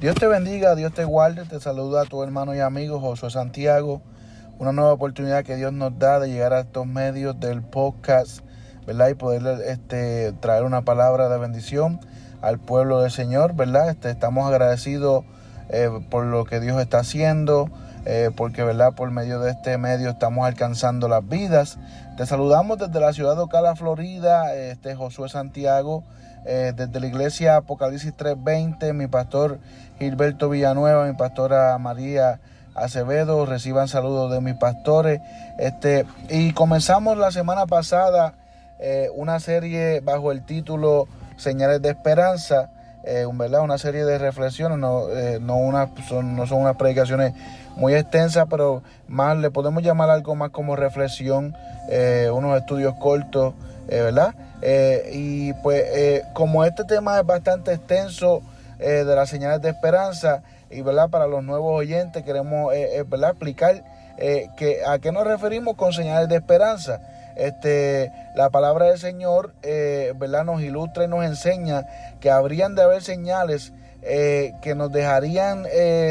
Dios 0.00 0.14
te 0.14 0.26
bendiga, 0.26 0.74
Dios 0.76 0.94
te 0.94 1.04
guarde, 1.04 1.44
te 1.44 1.60
saluda 1.60 2.00
a 2.00 2.04
tu 2.06 2.22
hermano 2.22 2.54
y 2.54 2.60
amigo 2.60 3.00
Josué 3.00 3.30
Santiago. 3.30 4.00
Una 4.58 4.72
nueva 4.72 4.94
oportunidad 4.94 5.44
que 5.44 5.56
Dios 5.56 5.74
nos 5.74 5.98
da 5.98 6.18
de 6.18 6.30
llegar 6.30 6.54
a 6.54 6.60
estos 6.60 6.86
medios 6.86 7.38
del 7.38 7.60
podcast, 7.60 8.40
¿verdad? 8.86 9.10
Y 9.10 9.14
poder 9.14 9.60
este, 9.66 10.32
traer 10.40 10.64
una 10.64 10.86
palabra 10.86 11.28
de 11.28 11.36
bendición 11.36 12.00
al 12.40 12.58
pueblo 12.58 13.02
del 13.02 13.10
Señor, 13.10 13.54
¿verdad? 13.54 13.90
Este, 13.90 14.08
estamos 14.08 14.48
agradecidos 14.48 15.26
eh, 15.68 15.90
por 16.08 16.24
lo 16.24 16.46
que 16.46 16.60
Dios 16.60 16.80
está 16.80 17.00
haciendo, 17.00 17.68
eh, 18.06 18.30
porque, 18.34 18.64
¿verdad? 18.64 18.94
Por 18.94 19.10
medio 19.10 19.38
de 19.40 19.50
este 19.50 19.76
medio 19.76 20.08
estamos 20.08 20.46
alcanzando 20.46 21.08
las 21.08 21.28
vidas. 21.28 21.76
Te 22.16 22.24
saludamos 22.24 22.78
desde 22.78 23.00
la 23.00 23.12
ciudad 23.12 23.36
de 23.36 23.42
Ocala, 23.42 23.76
Florida, 23.76 24.54
este 24.54 24.94
Josué 24.94 25.28
Santiago. 25.28 26.04
Eh, 26.46 26.72
desde 26.74 27.00
la 27.00 27.06
iglesia 27.06 27.56
Apocalipsis 27.56 28.14
3:20, 28.16 28.92
mi 28.94 29.06
pastor 29.06 29.58
Gilberto 29.98 30.48
Villanueva, 30.48 31.06
mi 31.06 31.12
pastora 31.12 31.76
María 31.78 32.40
Acevedo, 32.74 33.44
reciban 33.44 33.88
saludos 33.88 34.32
de 34.32 34.40
mis 34.40 34.54
pastores. 34.54 35.20
Este, 35.58 36.06
y 36.30 36.52
comenzamos 36.52 37.18
la 37.18 37.30
semana 37.30 37.66
pasada 37.66 38.34
eh, 38.78 39.10
una 39.14 39.38
serie 39.40 40.00
bajo 40.00 40.32
el 40.32 40.44
título 40.46 41.08
Señales 41.36 41.82
de 41.82 41.90
Esperanza, 41.90 42.70
eh, 43.04 43.26
¿verdad? 43.32 43.60
una 43.60 43.76
serie 43.76 44.04
de 44.04 44.18
reflexiones, 44.18 44.78
no, 44.78 45.08
no, 45.40 45.56
una, 45.56 45.90
son, 46.08 46.36
no 46.36 46.46
son 46.46 46.62
unas 46.62 46.76
predicaciones 46.76 47.34
muy 47.76 47.94
extensas, 47.94 48.46
pero 48.48 48.82
más 49.08 49.36
le 49.36 49.50
podemos 49.50 49.82
llamar 49.82 50.08
algo 50.10 50.34
más 50.34 50.50
como 50.50 50.76
reflexión, 50.76 51.54
unos 52.32 52.58
estudios 52.58 52.94
cortos, 52.94 53.54
¿verdad? 53.88 54.34
Eh, 54.62 55.10
y 55.12 55.52
pues 55.54 55.82
eh, 55.86 56.24
como 56.34 56.64
este 56.64 56.84
tema 56.84 57.18
es 57.18 57.26
bastante 57.26 57.72
extenso 57.72 58.42
eh, 58.78 59.04
de 59.04 59.16
las 59.16 59.30
señales 59.30 59.62
de 59.62 59.70
esperanza 59.70 60.42
y 60.70 60.82
verdad 60.82 61.08
para 61.08 61.26
los 61.26 61.42
nuevos 61.42 61.78
oyentes 61.78 62.22
queremos 62.24 62.72
¿verdad? 63.08 63.30
explicar 63.30 63.82
que, 64.56 64.80
a 64.86 64.98
qué 64.98 65.12
nos 65.12 65.26
referimos 65.26 65.76
con 65.76 65.92
señales 65.92 66.28
de 66.28 66.36
esperanza. 66.36 67.00
Este, 67.36 68.12
la 68.34 68.50
palabra 68.50 68.86
del 68.86 68.98
Señor 68.98 69.52
¿verdad? 69.62 70.44
nos 70.44 70.62
ilustra 70.62 71.04
y 71.04 71.08
nos 71.08 71.24
enseña 71.24 71.86
que 72.20 72.30
habrían 72.30 72.74
de 72.74 72.82
haber 72.82 73.02
señales 73.02 73.72
que 74.02 74.74
nos 74.76 74.92
dejarían 74.92 75.64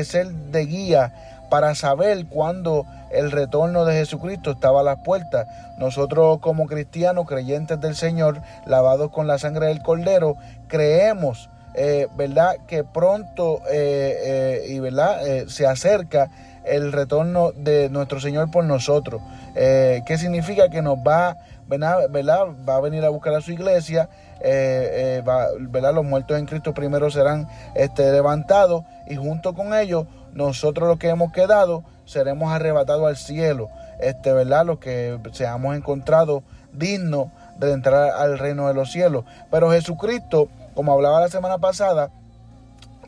ser 0.04 0.28
de 0.28 0.66
guía 0.66 1.14
para 1.50 1.76
saber 1.76 2.26
cuándo 2.28 2.86
el 3.12 3.32
retorno 3.32 3.86
de 3.86 3.96
Jesucristo 3.96 4.52
estaba 4.52 4.82
a 4.82 4.84
las 4.84 5.00
puertas. 5.00 5.48
Nosotros 5.78 6.40
como 6.40 6.68
cristianos, 6.68 7.26
creyentes 7.28 7.80
del 7.80 7.96
Señor, 7.96 8.42
lavados 8.66 9.12
con 9.12 9.28
la 9.28 9.40
sangre 9.40 9.68
del 9.68 9.82
Cordero, 9.82 10.36
creemos, 10.68 11.50
eh, 11.74 12.08
¿verdad?, 12.16 12.58
que 12.68 12.84
pronto 12.84 13.62
eh, 13.70 14.62
eh, 14.62 14.66
y, 14.70 14.80
¿verdad?, 14.80 15.48
se 15.48 15.66
acerca 15.66 16.30
el 16.66 16.92
retorno 16.92 17.52
de 17.52 17.90
nuestro 17.90 18.20
Señor 18.20 18.52
por 18.52 18.64
nosotros. 18.64 19.22
¿Qué 19.56 20.18
significa? 20.20 20.70
Que 20.70 20.82
nos 20.82 20.98
va, 21.00 21.38
va 21.72 22.76
a 22.76 22.80
venir 22.82 23.04
a 23.04 23.10
buscar 23.10 23.34
a 23.34 23.42
su 23.42 23.52
iglesia. 23.52 24.08
¿verdad? 24.42 25.94
Los 25.94 26.06
muertos 26.06 26.38
en 26.38 26.46
Cristo 26.46 26.74
primero 26.74 27.10
serán 27.10 27.48
este, 27.76 28.12
levantados 28.12 28.84
y 29.08 29.16
junto 29.16 29.54
con 29.54 29.74
ellos 29.74 30.06
nosotros 30.34 30.88
los 30.88 31.00
que 31.00 31.10
hemos 31.10 31.32
quedado 31.32 31.84
seremos 32.06 32.52
arrebatados 32.52 33.08
al 33.08 33.18
cielo, 33.18 33.70
este, 34.00 34.34
¿verdad? 34.34 34.66
Los 34.66 34.80
que 34.80 35.20
seamos 35.32 35.76
encontrados 35.76 36.44
dignos 36.74 37.28
de 37.58 37.74
entrar 37.74 38.12
al 38.12 38.40
reino 38.40 38.68
de 38.68 38.74
los 38.74 38.92
cielos. 38.92 39.26
Pero 39.52 39.72
Jesucristo, 39.72 40.50
como 40.74 40.94
hablaba 40.94 41.20
la 41.20 41.30
semana 41.30 41.58
pasada, 41.58 42.12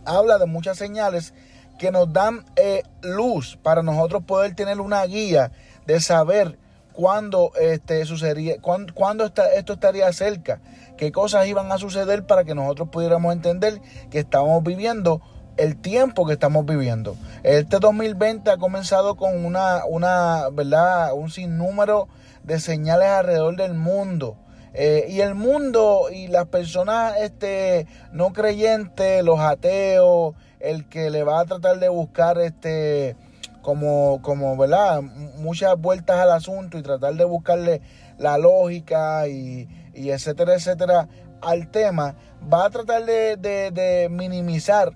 habla 0.06 0.38
de 0.38 0.46
muchas 0.46 0.78
señales 0.78 1.34
que 1.78 1.92
nos 1.92 2.12
dan 2.14 2.46
eh, 2.58 2.84
luz 3.02 3.58
para 3.62 3.82
nosotros 3.82 4.24
poder 4.24 4.56
tener 4.56 4.80
una 4.80 5.04
guía 5.06 5.52
de 5.88 6.00
saber 6.00 6.60
cuándo 6.94 7.52
este, 7.60 8.06
sucedería, 8.06 8.58
cuándo, 8.62 9.26
esto 9.56 9.74
estaría 9.74 10.12
cerca, 10.14 10.62
qué 10.98 11.12
cosas 11.12 11.48
iban 11.48 11.72
a 11.72 11.78
suceder 11.78 12.26
para 12.26 12.44
que 12.44 12.54
nosotros 12.54 12.90
pudiéramos 12.90 13.34
entender 13.34 13.82
que 14.10 14.20
estamos 14.20 14.62
viviendo 14.64 15.22
el 15.62 15.78
tiempo 15.78 16.26
que 16.26 16.34
estamos 16.34 16.66
viviendo. 16.66 17.16
Este 17.44 17.78
2020 17.78 18.50
ha 18.50 18.58
comenzado 18.58 19.16
con 19.16 19.46
una, 19.46 19.86
una 19.86 20.50
¿verdad? 20.52 21.14
Un 21.14 21.30
sinnúmero 21.30 22.08
de 22.44 22.60
señales 22.60 23.10
alrededor 23.10 23.56
del 23.56 23.76
mundo. 23.76 24.38
Eh, 24.74 25.06
y 25.10 25.20
el 25.20 25.36
mundo 25.36 26.08
y 26.12 26.28
las 26.28 26.48
personas 26.48 27.14
este, 27.20 27.86
no 28.12 28.34
creyentes, 28.34 29.24
los 29.24 29.40
ateos, 29.40 30.34
el 30.60 30.90
que 30.90 31.12
le 31.12 31.24
va 31.24 31.42
a 31.42 31.46
tratar 31.46 31.78
de 31.78 31.90
buscar 31.90 32.40
este, 32.40 33.16
como, 33.62 34.20
como, 34.24 34.58
¿verdad? 34.58 35.04
Muchas 35.04 35.78
vueltas 35.78 36.18
al 36.20 36.32
asunto 36.32 36.80
y 36.80 36.82
tratar 36.82 37.14
de 37.14 37.26
buscarle 37.26 37.82
la 38.18 38.40
lógica 38.40 39.28
y, 39.28 39.68
y 39.94 40.10
etcétera, 40.10 40.56
etcétera 40.56 41.08
al 41.42 41.70
tema, 41.70 42.16
va 42.52 42.66
a 42.66 42.70
tratar 42.70 43.06
de, 43.06 43.36
de 43.38 44.08
minimizar 44.10 44.94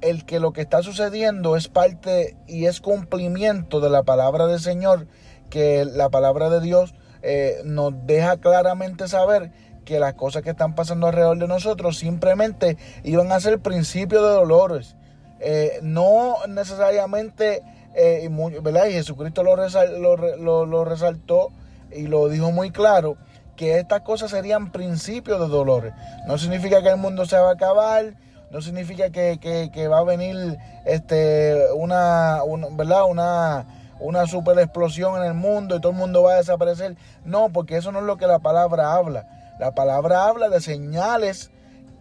el 0.00 0.24
que 0.24 0.40
lo 0.40 0.52
que 0.52 0.60
está 0.60 0.82
sucediendo 0.82 1.56
es 1.56 1.68
parte 1.68 2.36
y 2.46 2.66
es 2.66 2.80
cumplimiento 2.80 3.80
de 3.80 3.90
la 3.90 4.02
palabra 4.02 4.46
del 4.46 4.60
Señor, 4.60 5.06
que 5.50 5.84
la 5.84 6.08
palabra 6.08 6.50
de 6.50 6.60
Dios 6.60 6.94
eh, 7.22 7.60
nos 7.64 7.94
deja 8.06 8.36
claramente 8.38 9.08
saber 9.08 9.50
que 9.84 9.98
las 9.98 10.14
cosas 10.14 10.42
que 10.42 10.50
están 10.50 10.74
pasando 10.74 11.06
alrededor 11.06 11.38
de 11.38 11.48
nosotros 11.48 11.98
simplemente 11.98 12.76
iban 13.04 13.32
a 13.32 13.40
ser 13.40 13.60
principio 13.60 14.22
de 14.22 14.34
dolores. 14.34 14.96
Eh, 15.40 15.78
no 15.82 16.36
necesariamente, 16.48 17.62
eh, 17.94 18.28
¿verdad? 18.62 18.86
Y 18.86 18.92
Jesucristo 18.92 19.42
lo, 19.42 20.66
lo 20.66 20.84
resaltó 20.84 21.50
y 21.90 22.06
lo 22.06 22.28
dijo 22.28 22.50
muy 22.52 22.70
claro, 22.70 23.16
que 23.58 23.78
estas 23.78 24.02
cosas 24.02 24.30
serían 24.30 24.70
principios 24.70 25.40
de 25.40 25.48
dolores. 25.48 25.92
No 26.26 26.38
significa 26.38 26.82
que 26.82 26.90
el 26.90 26.96
mundo 26.96 27.26
se 27.26 27.36
va 27.36 27.50
a 27.50 27.54
acabar, 27.54 28.14
no 28.50 28.62
significa 28.62 29.10
que, 29.10 29.88
va 29.88 29.98
a 29.98 30.04
venir 30.04 30.58
este, 30.84 31.66
una, 31.74 32.40
¿verdad? 32.72 33.04
Una, 33.04 33.66
una 34.00 34.26
super 34.26 34.58
explosión 34.58 35.20
en 35.20 35.24
el 35.24 35.34
mundo 35.34 35.76
y 35.76 35.80
todo 35.80 35.92
el 35.92 35.98
mundo 35.98 36.22
va 36.22 36.34
a 36.34 36.36
desaparecer. 36.36 36.96
No, 37.24 37.50
porque 37.50 37.76
eso 37.76 37.92
no 37.92 37.98
es 37.98 38.04
lo 38.04 38.16
que 38.16 38.26
la 38.26 38.38
palabra 38.38 38.94
habla. 38.94 39.26
La 39.58 39.72
palabra 39.72 40.26
habla 40.26 40.48
de 40.48 40.60
señales 40.60 41.50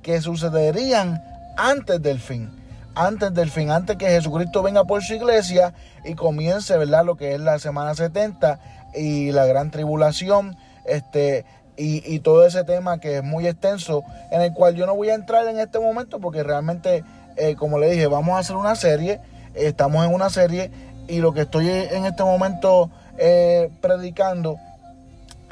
que 0.01 0.21
sucederían 0.21 1.21
antes 1.57 2.01
del 2.01 2.19
fin. 2.19 2.51
Antes 2.95 3.33
del 3.33 3.51
fin, 3.51 3.69
antes 3.69 3.95
que 3.97 4.07
Jesucristo 4.07 4.63
venga 4.63 4.83
por 4.85 5.03
su 5.03 5.13
iglesia 5.13 5.73
y 6.03 6.15
comience, 6.15 6.75
¿verdad? 6.77 7.05
Lo 7.05 7.15
que 7.15 7.35
es 7.35 7.39
la 7.39 7.59
semana 7.59 7.93
70 7.93 8.59
y 8.95 9.31
la 9.31 9.45
gran 9.45 9.69
tribulación. 9.69 10.57
Este, 10.85 11.45
y, 11.77 12.19
todo 12.19 12.45
ese 12.45 12.63
tema 12.63 12.99
que 12.99 13.17
es 13.17 13.23
muy 13.23 13.47
extenso, 13.47 14.03
en 14.31 14.41
el 14.41 14.53
cual 14.53 14.75
yo 14.75 14.85
no 14.85 14.95
voy 14.95 15.09
a 15.09 15.13
entrar 15.13 15.47
en 15.47 15.59
este 15.59 15.79
momento 15.79 16.19
porque 16.19 16.43
realmente, 16.43 17.03
eh, 17.35 17.55
como 17.55 17.77
le 17.77 17.89
dije, 17.89 18.07
vamos 18.07 18.35
a 18.35 18.39
hacer 18.39 18.55
una 18.55 18.75
serie, 18.75 19.19
estamos 19.53 20.05
en 20.05 20.13
una 20.13 20.29
serie 20.29 20.71
y 21.07 21.19
lo 21.19 21.33
que 21.33 21.41
estoy 21.41 21.69
en 21.69 22.05
este 22.05 22.23
momento 22.23 22.89
eh, 23.17 23.69
predicando 23.79 24.57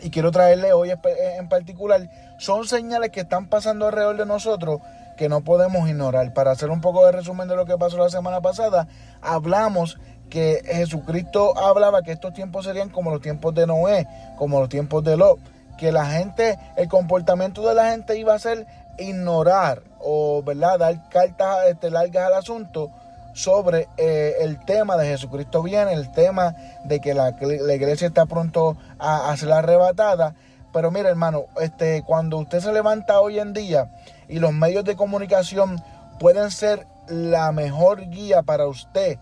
y 0.01 0.09
quiero 0.09 0.31
traerle 0.31 0.73
hoy 0.73 0.91
en 0.91 1.47
particular 1.47 2.09
son 2.37 2.67
señales 2.67 3.11
que 3.11 3.21
están 3.21 3.47
pasando 3.47 3.87
alrededor 3.87 4.17
de 4.17 4.25
nosotros 4.25 4.81
que 5.17 5.29
no 5.29 5.41
podemos 5.41 5.87
ignorar. 5.87 6.33
Para 6.33 6.51
hacer 6.51 6.69
un 6.69 6.81
poco 6.81 7.05
de 7.05 7.13
resumen 7.13 7.47
de 7.47 7.55
lo 7.55 7.65
que 7.65 7.77
pasó 7.77 7.97
la 7.97 8.09
semana 8.09 8.41
pasada, 8.41 8.87
hablamos 9.21 9.97
que 10.29 10.61
Jesucristo 10.65 11.57
hablaba 11.57 12.01
que 12.01 12.11
estos 12.11 12.33
tiempos 12.33 12.65
serían 12.65 12.89
como 12.89 13.11
los 13.11 13.21
tiempos 13.21 13.53
de 13.55 13.67
Noé, 13.67 14.07
como 14.37 14.59
los 14.59 14.67
tiempos 14.67 15.03
de 15.03 15.15
Lot 15.15 15.39
que 15.77 15.91
la 15.91 16.05
gente, 16.05 16.57
el 16.75 16.87
comportamiento 16.87 17.67
de 17.67 17.75
la 17.75 17.91
gente 17.91 18.17
iba 18.17 18.33
a 18.33 18.39
ser 18.39 18.65
ignorar 18.97 19.81
o 19.99 20.41
¿verdad? 20.43 20.79
dar 20.79 21.09
cartas 21.09 21.67
este, 21.67 21.89
largas 21.89 22.27
al 22.27 22.33
asunto 22.33 22.91
sobre 23.33 23.89
eh, 23.97 24.35
el 24.39 24.63
tema 24.63 24.95
de 24.95 25.07
Jesucristo 25.07 25.61
viene, 25.61 25.93
el 25.93 26.11
tema 26.11 26.55
de 26.85 27.01
que 27.01 27.13
la, 27.13 27.35
iglesia 27.41 28.07
está 28.07 28.25
pronto 28.25 28.77
a, 28.97 29.29
a, 29.29 29.37
ser 29.37 29.51
arrebatada. 29.51 30.35
Pero 30.71 30.89
mire 30.91 31.09
hermano, 31.09 31.45
este, 31.59 32.03
cuando 32.03 32.37
usted 32.37 32.61
se 32.61 32.71
levanta 32.71 33.19
hoy 33.19 33.39
en 33.39 33.53
día 33.53 33.89
y 34.29 34.39
los 34.39 34.53
medios 34.53 34.85
de 34.85 34.95
comunicación 34.95 35.81
pueden 36.19 36.49
ser 36.49 36.87
la 37.07 37.51
mejor 37.51 38.09
guía 38.09 38.41
para 38.41 38.67
usted 38.67 39.17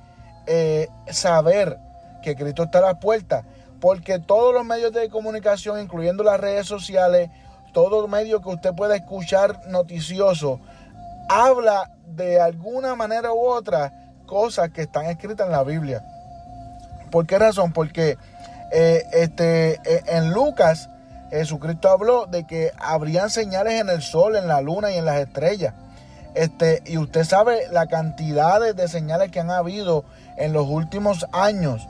eh, 0.46 0.90
saber 1.10 1.80
que 2.22 2.36
Cristo 2.36 2.64
está 2.64 2.80
a 2.80 2.82
la 2.82 3.00
puerta, 3.00 3.44
porque 3.84 4.18
todos 4.18 4.54
los 4.54 4.64
medios 4.64 4.94
de 4.94 5.10
comunicación, 5.10 5.78
incluyendo 5.78 6.24
las 6.24 6.40
redes 6.40 6.66
sociales, 6.66 7.30
todo 7.74 8.08
medio 8.08 8.42
que 8.42 8.48
usted 8.48 8.74
pueda 8.74 8.96
escuchar 8.96 9.68
noticioso, 9.68 10.62
habla 11.28 11.92
de 12.08 12.40
alguna 12.40 12.96
manera 12.96 13.34
u 13.34 13.42
otra 13.42 13.92
cosas 14.26 14.70
que 14.70 14.84
están 14.84 15.08
escritas 15.08 15.48
en 15.48 15.52
la 15.52 15.66
Biblia. 15.66 16.02
¿Por 17.12 17.28
qué 17.28 17.38
razón? 17.38 17.74
Porque 17.74 18.18
eh, 18.72 19.04
este, 19.12 19.74
eh, 19.84 20.04
en 20.08 20.32
Lucas 20.32 20.90
Jesucristo 21.30 21.90
habló 21.90 22.26
de 22.26 22.48
que 22.48 22.72
habrían 22.80 23.30
señales 23.30 23.82
en 23.82 23.90
el 23.90 24.02
sol, 24.02 24.38
en 24.38 24.48
la 24.48 24.62
luna 24.62 24.94
y 24.94 24.98
en 24.98 25.04
las 25.04 25.18
estrellas. 25.18 25.74
Este, 26.36 26.82
y 26.86 26.98
usted 26.98 27.26
sabe 27.26 27.68
la 27.70 27.88
cantidad 27.88 28.62
de, 28.62 28.88
señales 28.88 29.30
que 29.30 29.42
han 29.42 29.52
habido 29.52 30.06
en 30.38 30.54
los 30.54 30.70
últimos 30.70 31.26
años 31.34 31.86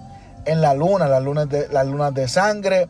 en 0.45 0.62
la 0.62 0.74
luna, 0.74 1.07
las 1.07 1.24
lunas 1.24 1.50
de, 1.50 1.68
las 1.69 1.86
lunas 1.86 2.13
de 2.13 2.28
sangre. 2.28 2.88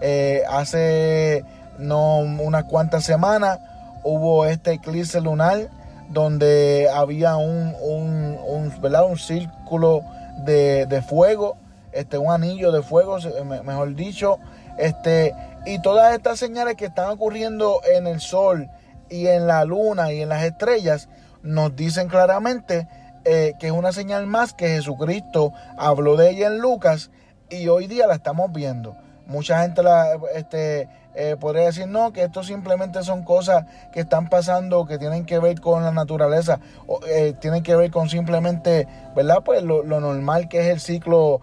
Eh, 0.00 0.42
hace 0.48 1.44
no 1.78 2.18
unas 2.18 2.64
cuantas 2.64 3.04
semanas 3.04 3.58
hubo 4.02 4.44
este 4.44 4.72
eclipse 4.72 5.20
lunar 5.20 5.68
donde 6.10 6.88
había 6.92 7.36
un, 7.36 7.74
un, 7.80 8.38
un, 8.46 9.18
círculo 9.18 10.02
de, 10.44 10.86
de, 10.86 11.02
fuego, 11.02 11.56
este, 11.92 12.18
un 12.18 12.30
anillo 12.30 12.70
de 12.72 12.82
fuego, 12.82 13.18
mejor 13.64 13.94
dicho, 13.94 14.38
este, 14.78 15.34
y 15.64 15.80
todas 15.80 16.14
estas 16.14 16.38
señales 16.38 16.76
que 16.76 16.86
están 16.86 17.08
ocurriendo 17.08 17.80
en 17.96 18.06
el 18.06 18.20
sol 18.20 18.68
y 19.08 19.26
en 19.26 19.46
la 19.46 19.64
luna 19.64 20.12
y 20.12 20.20
en 20.20 20.28
las 20.28 20.44
estrellas 20.44 21.08
nos 21.42 21.74
dicen 21.74 22.08
claramente 22.08 22.86
eh, 23.24 23.54
que 23.58 23.68
es 23.68 23.72
una 23.72 23.92
señal 23.92 24.26
más 24.26 24.52
que 24.52 24.68
Jesucristo 24.68 25.52
habló 25.78 26.16
de 26.16 26.30
ella 26.30 26.48
en 26.48 26.58
Lucas 26.58 27.10
y 27.48 27.68
hoy 27.68 27.86
día 27.86 28.06
la 28.06 28.14
estamos 28.14 28.52
viendo. 28.52 28.96
Mucha 29.26 29.62
gente 29.62 29.82
la, 29.82 30.18
este, 30.34 30.90
eh, 31.14 31.36
podría 31.40 31.64
decir 31.64 31.86
no, 31.88 32.12
que 32.12 32.24
esto 32.24 32.42
simplemente 32.42 33.02
son 33.02 33.24
cosas 33.24 33.64
que 33.92 34.00
están 34.00 34.28
pasando, 34.28 34.84
que 34.84 34.98
tienen 34.98 35.24
que 35.24 35.38
ver 35.38 35.60
con 35.60 35.82
la 35.82 35.90
naturaleza, 35.90 36.60
o, 36.86 37.00
eh, 37.06 37.34
tienen 37.40 37.62
que 37.62 37.74
ver 37.74 37.90
con 37.90 38.10
simplemente, 38.10 38.86
¿verdad? 39.16 39.38
Pues 39.42 39.62
lo, 39.62 39.82
normal 39.84 40.48
que 40.48 40.60
es 40.60 40.66
el 40.66 40.80
ciclo 40.80 41.40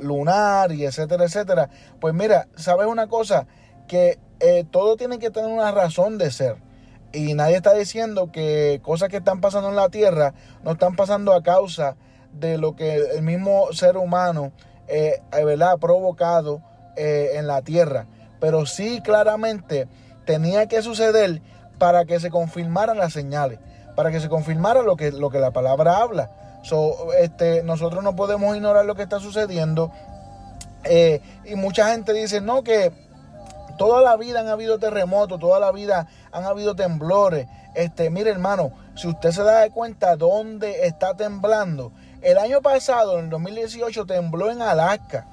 lunar 0.00 0.70
y 0.70 0.84
etcétera, 0.84 1.24
etcétera. 1.24 1.68
Pues 2.00 2.14
mira, 2.14 2.46
¿sabes 2.54 2.86
una 2.86 3.08
cosa? 3.08 3.46
Que 3.88 4.18
todo 4.70 4.96
tiene 4.96 5.18
que 5.18 5.30
tener 5.30 5.50
una 5.50 5.72
razón 5.72 6.18
de 6.18 6.30
ser. 6.30 6.63
Y 7.14 7.34
nadie 7.34 7.56
está 7.56 7.72
diciendo 7.72 8.30
que 8.30 8.80
cosas 8.82 9.08
que 9.08 9.18
están 9.18 9.40
pasando 9.40 9.68
en 9.68 9.76
la 9.76 9.88
Tierra 9.88 10.34
no 10.62 10.72
están 10.72 10.96
pasando 10.96 11.32
a 11.32 11.42
causa 11.42 11.96
de 12.32 12.58
lo 12.58 12.74
que 12.74 12.96
el 12.96 13.22
mismo 13.22 13.72
ser 13.72 13.96
humano, 13.96 14.52
¿verdad? 15.32 15.72
Ha 15.72 15.76
provocado 15.78 16.60
en 16.96 17.46
la 17.46 17.62
Tierra 17.62 18.06
pero 18.44 18.66
sí 18.66 19.00
claramente 19.02 19.88
tenía 20.26 20.66
que 20.66 20.82
suceder 20.82 21.40
para 21.78 22.04
que 22.04 22.20
se 22.20 22.28
confirmaran 22.28 22.98
las 22.98 23.14
señales, 23.14 23.58
para 23.96 24.10
que 24.10 24.20
se 24.20 24.28
confirmara 24.28 24.82
lo 24.82 24.96
que, 24.96 25.12
lo 25.12 25.30
que 25.30 25.38
la 25.38 25.50
palabra 25.50 25.96
habla. 25.96 26.30
este, 27.18 27.62
nosotros 27.62 28.04
no 28.04 28.14
podemos 28.16 28.54
ignorar 28.54 28.84
lo 28.84 28.96
que 28.96 29.02
está 29.02 29.18
sucediendo. 29.18 29.90
Eh, 30.84 31.22
y 31.46 31.54
mucha 31.54 31.90
gente 31.90 32.12
dice, 32.12 32.42
no, 32.42 32.62
que 32.62 32.92
toda 33.76 34.02
la 34.02 34.16
vida 34.16 34.40
han 34.40 34.48
habido 34.48 34.78
terremotos, 34.78 35.38
toda 35.38 35.60
la 35.60 35.72
vida 35.72 36.08
han 36.32 36.44
habido 36.44 36.74
temblores. 36.74 37.46
Este, 37.74 38.10
mire 38.10 38.30
hermano, 38.30 38.72
si 38.94 39.08
usted 39.08 39.30
se 39.30 39.42
da 39.42 39.68
cuenta 39.70 40.16
dónde 40.16 40.86
está 40.86 41.14
temblando, 41.14 41.92
el 42.22 42.38
año 42.38 42.62
pasado, 42.62 43.18
en 43.18 43.24
el 43.24 43.30
2018, 43.30 44.06
tembló 44.06 44.50
en 44.50 44.62
Alaska 44.62 45.26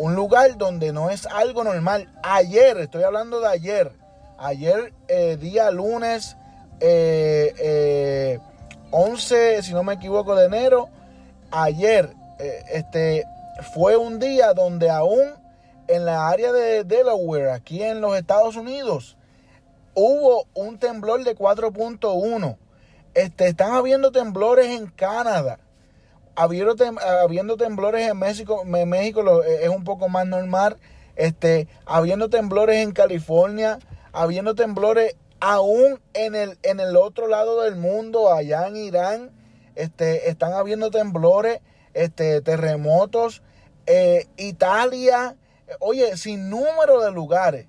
un 0.00 0.14
lugar 0.14 0.56
donde 0.56 0.92
no 0.92 1.10
es 1.10 1.26
algo 1.26 1.62
normal. 1.62 2.08
Ayer, 2.22 2.78
estoy 2.78 3.02
hablando 3.02 3.40
de 3.40 3.48
ayer, 3.48 3.92
ayer 4.38 4.94
eh, 5.08 5.36
día 5.36 5.70
lunes 5.70 6.36
11, 6.80 6.80
eh, 6.80 7.54
eh, 8.90 9.62
si 9.62 9.74
no 9.74 9.82
me 9.82 9.92
equivoco, 9.92 10.34
de 10.34 10.46
enero, 10.46 10.88
ayer 11.50 12.14
este, 12.72 13.26
fue 13.74 13.98
un 13.98 14.18
día 14.18 14.54
donde 14.54 14.88
aún 14.88 15.34
en 15.90 16.04
la 16.04 16.28
área 16.28 16.52
de 16.52 16.84
Delaware, 16.84 17.50
aquí 17.50 17.82
en 17.82 18.00
los 18.00 18.16
Estados 18.16 18.56
Unidos, 18.56 19.16
hubo 19.94 20.46
un 20.54 20.78
temblor 20.78 21.24
de 21.24 21.36
4.1. 21.36 22.56
Este, 23.14 23.48
están 23.48 23.72
habiendo 23.72 24.12
temblores 24.12 24.66
en 24.66 24.86
Canadá. 24.86 25.58
Habiendo, 26.36 27.56
temblores 27.56 28.08
en 28.08 28.18
México, 28.18 28.64
México 28.64 29.42
eh, 29.42 29.64
es 29.64 29.68
un 29.68 29.84
poco 29.84 30.08
más 30.08 30.26
normal, 30.26 30.78
este, 31.16 31.68
habiendo 31.84 32.30
temblores 32.30 32.76
en 32.76 32.92
California, 32.92 33.78
habiendo 34.12 34.54
temblores 34.54 35.16
aún 35.40 36.00
en 36.14 36.34
el, 36.34 36.56
en 36.62 36.80
el 36.80 36.96
otro 36.96 37.26
lado 37.26 37.62
del 37.62 37.76
mundo, 37.76 38.32
allá 38.32 38.68
en 38.68 38.76
Irán, 38.76 39.30
este, 39.74 40.30
están 40.30 40.52
habiendo 40.52 40.90
temblores, 40.90 41.60
este, 41.94 42.40
terremotos, 42.40 43.42
eh, 43.86 44.26
Italia, 44.36 45.36
oye, 45.78 46.16
sin 46.16 46.50
número 46.50 47.00
de 47.00 47.12
lugares 47.12 47.66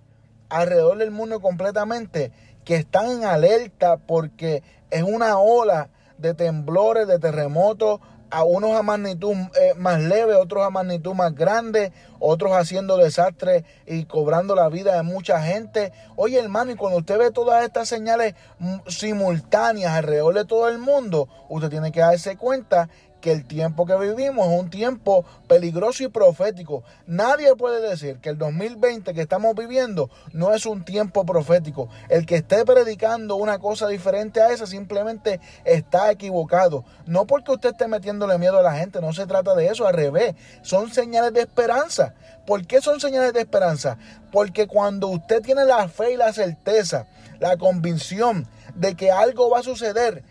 alrededor 0.49 0.97
del 0.97 1.11
mundo 1.11 1.39
completamente 1.39 2.31
que 2.65 2.75
están 2.75 3.09
en 3.09 3.25
alerta 3.25 3.97
porque 3.97 4.63
es 4.89 5.03
una 5.03 5.37
ola 5.39 5.89
de 6.17 6.33
temblores, 6.33 7.07
de 7.07 7.19
terremotos, 7.19 7.99
a 8.31 8.45
unos 8.45 8.71
a 8.71 8.81
magnitud 8.81 9.35
eh, 9.59 9.73
más 9.75 9.99
leve, 9.99 10.35
otros 10.35 10.65
a 10.65 10.69
magnitud 10.69 11.13
más 11.13 11.35
grande, 11.35 11.91
otros 12.19 12.53
haciendo 12.53 12.95
desastres 12.95 13.65
y 13.85 14.05
cobrando 14.05 14.55
la 14.55 14.69
vida 14.69 14.95
de 14.95 15.03
mucha 15.03 15.41
gente. 15.41 15.91
Oye 16.15 16.39
hermano, 16.39 16.71
y 16.71 16.75
cuando 16.75 16.99
usted 16.99 17.17
ve 17.17 17.31
todas 17.31 17.63
estas 17.63 17.89
señales 17.89 18.35
mm, 18.59 18.77
simultáneas 18.87 19.91
alrededor 19.91 20.33
de 20.33 20.45
todo 20.45 20.69
el 20.69 20.77
mundo, 20.77 21.27
usted 21.49 21.69
tiene 21.69 21.91
que 21.91 21.99
darse 21.99 22.37
cuenta 22.37 22.89
que 23.21 23.31
el 23.31 23.45
tiempo 23.45 23.85
que 23.85 23.95
vivimos 23.95 24.47
es 24.47 24.59
un 24.59 24.69
tiempo 24.69 25.23
peligroso 25.47 26.03
y 26.03 26.09
profético. 26.09 26.83
Nadie 27.05 27.55
puede 27.55 27.87
decir 27.87 28.17
que 28.17 28.29
el 28.29 28.37
2020 28.37 29.13
que 29.13 29.21
estamos 29.21 29.55
viviendo 29.55 30.09
no 30.33 30.53
es 30.53 30.65
un 30.65 30.83
tiempo 30.83 31.25
profético. 31.25 31.87
El 32.09 32.25
que 32.25 32.37
esté 32.37 32.65
predicando 32.65 33.35
una 33.35 33.59
cosa 33.59 33.87
diferente 33.87 34.41
a 34.41 34.51
esa 34.51 34.65
simplemente 34.65 35.39
está 35.63 36.11
equivocado. 36.11 36.83
No 37.05 37.25
porque 37.27 37.51
usted 37.51 37.71
esté 37.71 37.87
metiéndole 37.87 38.37
miedo 38.37 38.59
a 38.59 38.63
la 38.63 38.75
gente, 38.75 38.99
no 38.99 39.13
se 39.13 39.27
trata 39.27 39.55
de 39.55 39.67
eso, 39.67 39.87
al 39.87 39.93
revés. 39.93 40.35
Son 40.63 40.91
señales 40.91 41.33
de 41.33 41.41
esperanza. 41.41 42.13
¿Por 42.45 42.65
qué 42.65 42.81
son 42.81 42.99
señales 42.99 43.33
de 43.33 43.41
esperanza? 43.41 43.97
Porque 44.31 44.67
cuando 44.67 45.07
usted 45.07 45.41
tiene 45.41 45.63
la 45.65 45.87
fe 45.87 46.13
y 46.13 46.17
la 46.17 46.33
certeza, 46.33 47.05
la 47.39 47.57
convicción 47.57 48.47
de 48.75 48.95
que 48.95 49.11
algo 49.11 49.49
va 49.49 49.59
a 49.59 49.63
suceder, 49.63 50.23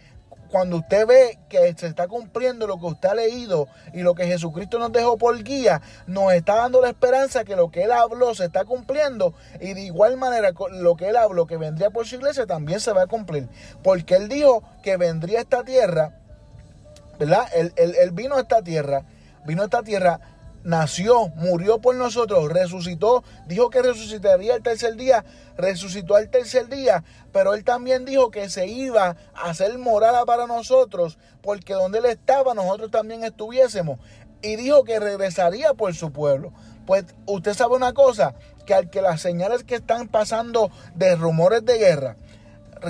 cuando 0.51 0.79
usted 0.79 1.07
ve 1.07 1.39
que 1.49 1.75
se 1.77 1.87
está 1.87 2.09
cumpliendo 2.09 2.67
lo 2.67 2.79
que 2.79 2.87
usted 2.87 3.09
ha 3.09 3.15
leído 3.15 3.69
y 3.93 4.03
lo 4.03 4.15
que 4.15 4.27
Jesucristo 4.27 4.79
nos 4.79 4.93
dejó 4.93 5.17
por 5.17 5.43
guía, 5.43 5.81
nos 6.07 6.33
está 6.33 6.57
dando 6.57 6.81
la 6.81 6.89
esperanza 6.89 7.45
que 7.45 7.57
lo 7.57 7.71
que 7.71 7.85
Él 7.85 7.93
habló 7.93 8.35
se 8.35 8.47
está 8.47 8.65
cumpliendo 8.65 9.33
y 9.61 9.75
de 9.75 9.83
igual 9.83 10.17
manera 10.17 10.51
lo 10.73 10.97
que 10.97 11.09
Él 11.09 11.17
habló 11.17 11.47
que 11.47 11.57
vendría 11.57 11.91
por 11.91 12.07
su 12.07 12.17
iglesia 12.17 12.47
también 12.47 12.81
se 12.81 12.93
va 12.93 13.03
a 13.03 13.07
cumplir. 13.07 13.49
Porque 13.83 14.17
Él 14.17 14.29
dijo 14.29 14.63
que 14.83 14.97
vendría 14.97 15.39
a 15.39 15.43
esta 15.43 15.63
tierra, 15.63 16.19
¿verdad? 17.19 17.47
Él, 17.55 17.73
él 17.77 18.11
vino 18.11 18.37
a 18.37 18.41
esta 18.41 18.63
tierra, 18.63 19.05
vino 19.45 19.63
a 19.63 19.67
esta 19.67 19.83
tierra 19.83 20.21
nació, 20.65 21.29
murió 21.31 21.79
por 21.81 21.95
nosotros, 21.97 22.51
resucitó, 22.53 23.25
dijo 23.47 23.71
que 23.71 23.83
resucitaría 23.83 24.55
el 24.55 24.63
tercer 24.63 24.97
día, 24.97 25.25
resucitó 25.57 26.19
el 26.19 26.29
tercer 26.29 26.69
día, 26.69 27.05
pero 27.33 27.55
él 27.55 27.65
también 27.65 28.05
dijo 28.05 28.31
que 28.31 28.49
se 28.49 28.67
iba 28.67 29.17
a 29.35 29.51
hacer 29.51 29.79
morada 29.79 30.25
para 30.25 30.47
nosotros, 30.47 31.19
porque 31.43 31.75
donde 31.75 31.99
él 31.99 32.07
estaba 32.07 32.55
nosotros 32.55 32.91
también 32.91 33.25
estuviésemos, 33.25 33.99
y 34.43 34.57
dijo 34.57 34.85
que 34.85 35.01
regresaría 35.01 35.75
por 35.75 35.95
su 35.95 36.13
pueblo. 36.13 36.53
Pues 36.87 37.05
usted 37.27 37.55
sabe 37.55 37.77
una 37.77 37.93
cosa, 37.93 38.35
que 38.67 38.75
al 38.75 38.91
que 38.91 39.03
las 39.03 39.21
señales 39.21 39.65
que 39.65 39.77
están 39.77 40.09
pasando 40.09 40.71
de 40.95 41.17
rumores 41.17 41.65
de 41.65 41.79
guerra, 41.79 42.17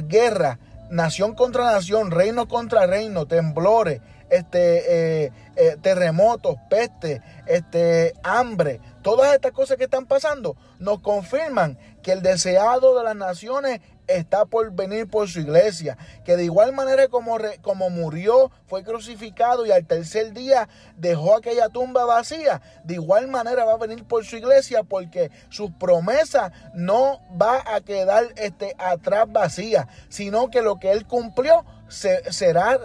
guerra, 0.09 0.59
nación 0.91 1.35
contra 1.35 1.65
nación, 1.73 2.11
reino 2.11 2.49
contra 2.49 2.87
reino, 2.87 3.27
temblores, 3.27 4.01
este, 4.31 5.25
eh, 5.25 5.33
eh, 5.57 5.77
terremotos, 5.83 6.57
peste, 6.69 7.23
este, 7.47 8.15
hambre, 8.23 8.81
todas 9.03 9.35
estas 9.35 9.53
cosas 9.53 9.77
que 9.77 9.85
están 9.85 10.07
pasando 10.07 10.57
nos 10.79 11.01
confirman 11.01 11.79
que 12.03 12.13
el 12.13 12.23
deseado 12.23 12.97
de 12.97 13.05
las 13.05 13.17
naciones 13.17 13.81
está 14.17 14.45
por 14.45 14.71
venir 14.73 15.09
por 15.09 15.29
su 15.29 15.41
iglesia, 15.41 15.97
que 16.25 16.37
de 16.37 16.45
igual 16.45 16.73
manera 16.73 17.09
como, 17.09 17.39
como 17.63 17.91
murió, 17.91 18.51
fue 18.67 18.85
crucificado 18.85 19.67
y 19.67 19.73
al 19.73 19.87
tercer 19.87 20.33
día 20.33 20.69
dejó 20.97 21.37
aquella 21.37 21.69
tumba 21.69 22.05
vacía, 22.05 22.61
de 22.85 22.95
igual 22.95 23.29
manera 23.29 23.65
va 23.65 23.75
a 23.75 23.79
venir 23.79 24.05
por 24.05 24.25
su 24.25 24.37
iglesia 24.37 24.83
porque 24.83 25.31
su 25.49 25.73
promesa 25.73 26.53
no 26.75 27.21
va 27.41 27.63
a 27.67 27.81
quedar 27.81 28.29
este, 28.37 28.75
atrás 28.79 29.27
vacía, 29.29 29.89
sino 30.09 30.51
que 30.51 30.63
lo 30.63 30.79
que 30.79 30.93
él 30.93 31.07
cumplió 31.07 31.65
será, 31.91 32.79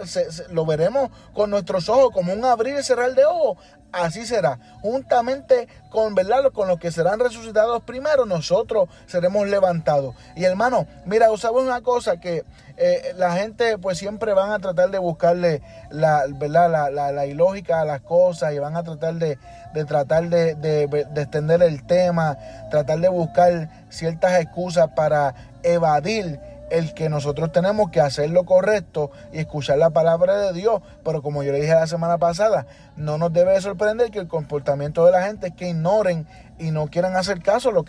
lo 0.50 0.66
veremos 0.66 1.10
con 1.32 1.50
nuestros 1.50 1.88
ojos 1.88 2.10
como 2.12 2.32
un 2.32 2.44
abrir 2.44 2.76
y 2.76 2.82
cerrar 2.82 3.14
de 3.14 3.24
ojos 3.24 3.58
así 3.92 4.26
será. 4.26 4.58
Juntamente 4.82 5.68
con, 5.90 6.14
¿verdad? 6.14 6.52
con 6.52 6.68
los 6.68 6.78
que 6.78 6.90
serán 6.90 7.20
resucitados 7.20 7.82
primero, 7.82 8.26
nosotros 8.26 8.88
seremos 9.06 9.48
levantados. 9.48 10.14
Y 10.34 10.44
hermano, 10.44 10.86
mira, 11.04 11.28
sabes 11.36 11.62
una 11.62 11.80
cosa 11.80 12.18
que 12.20 12.44
eh, 12.76 13.14
la 13.16 13.32
gente 13.32 13.78
pues 13.78 13.96
siempre 13.96 14.34
van 14.34 14.50
a 14.50 14.58
tratar 14.58 14.90
de 14.90 14.98
buscarle 14.98 15.62
la, 15.90 16.24
¿verdad? 16.28 16.90
La, 16.92 17.26
ilógica 17.26 17.80
a 17.80 17.84
las 17.84 18.02
cosas 18.02 18.52
y 18.52 18.58
van 18.58 18.76
a 18.76 18.82
tratar 18.82 19.14
de, 19.14 19.38
tratar 19.86 20.28
de, 20.28 20.54
de, 20.54 21.06
extender 21.16 21.62
el 21.62 21.84
tema, 21.86 22.36
tratar 22.70 23.00
de 23.00 23.08
buscar 23.08 23.70
ciertas 23.88 24.38
excusas 24.40 24.90
para 24.94 25.34
evadir 25.62 26.38
el 26.70 26.94
que 26.94 27.08
nosotros 27.08 27.52
tenemos 27.52 27.90
que 27.90 28.00
hacer 28.00 28.30
lo 28.30 28.44
correcto 28.44 29.10
y 29.32 29.38
escuchar 29.38 29.78
la 29.78 29.90
palabra 29.90 30.36
de 30.38 30.52
Dios. 30.52 30.82
Pero 31.04 31.22
como 31.22 31.42
yo 31.42 31.52
le 31.52 31.60
dije 31.60 31.74
la 31.74 31.86
semana 31.86 32.18
pasada, 32.18 32.66
no 32.96 33.18
nos 33.18 33.32
debe 33.32 33.60
sorprender 33.60 34.10
que 34.10 34.18
el 34.18 34.28
comportamiento 34.28 35.04
de 35.06 35.12
la 35.12 35.22
gente 35.22 35.48
es 35.48 35.54
que 35.54 35.68
ignoren 35.68 36.26
y 36.58 36.70
no 36.70 36.88
quieran 36.88 37.16
hacer 37.16 37.42
caso 37.42 37.70
a 37.70 37.72
lo 37.72 37.84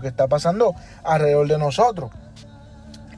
que, 0.00 0.08
está 0.08 0.26
pasando 0.28 0.74
alrededor 1.04 1.48
de 1.48 1.58
nosotros. 1.58 2.10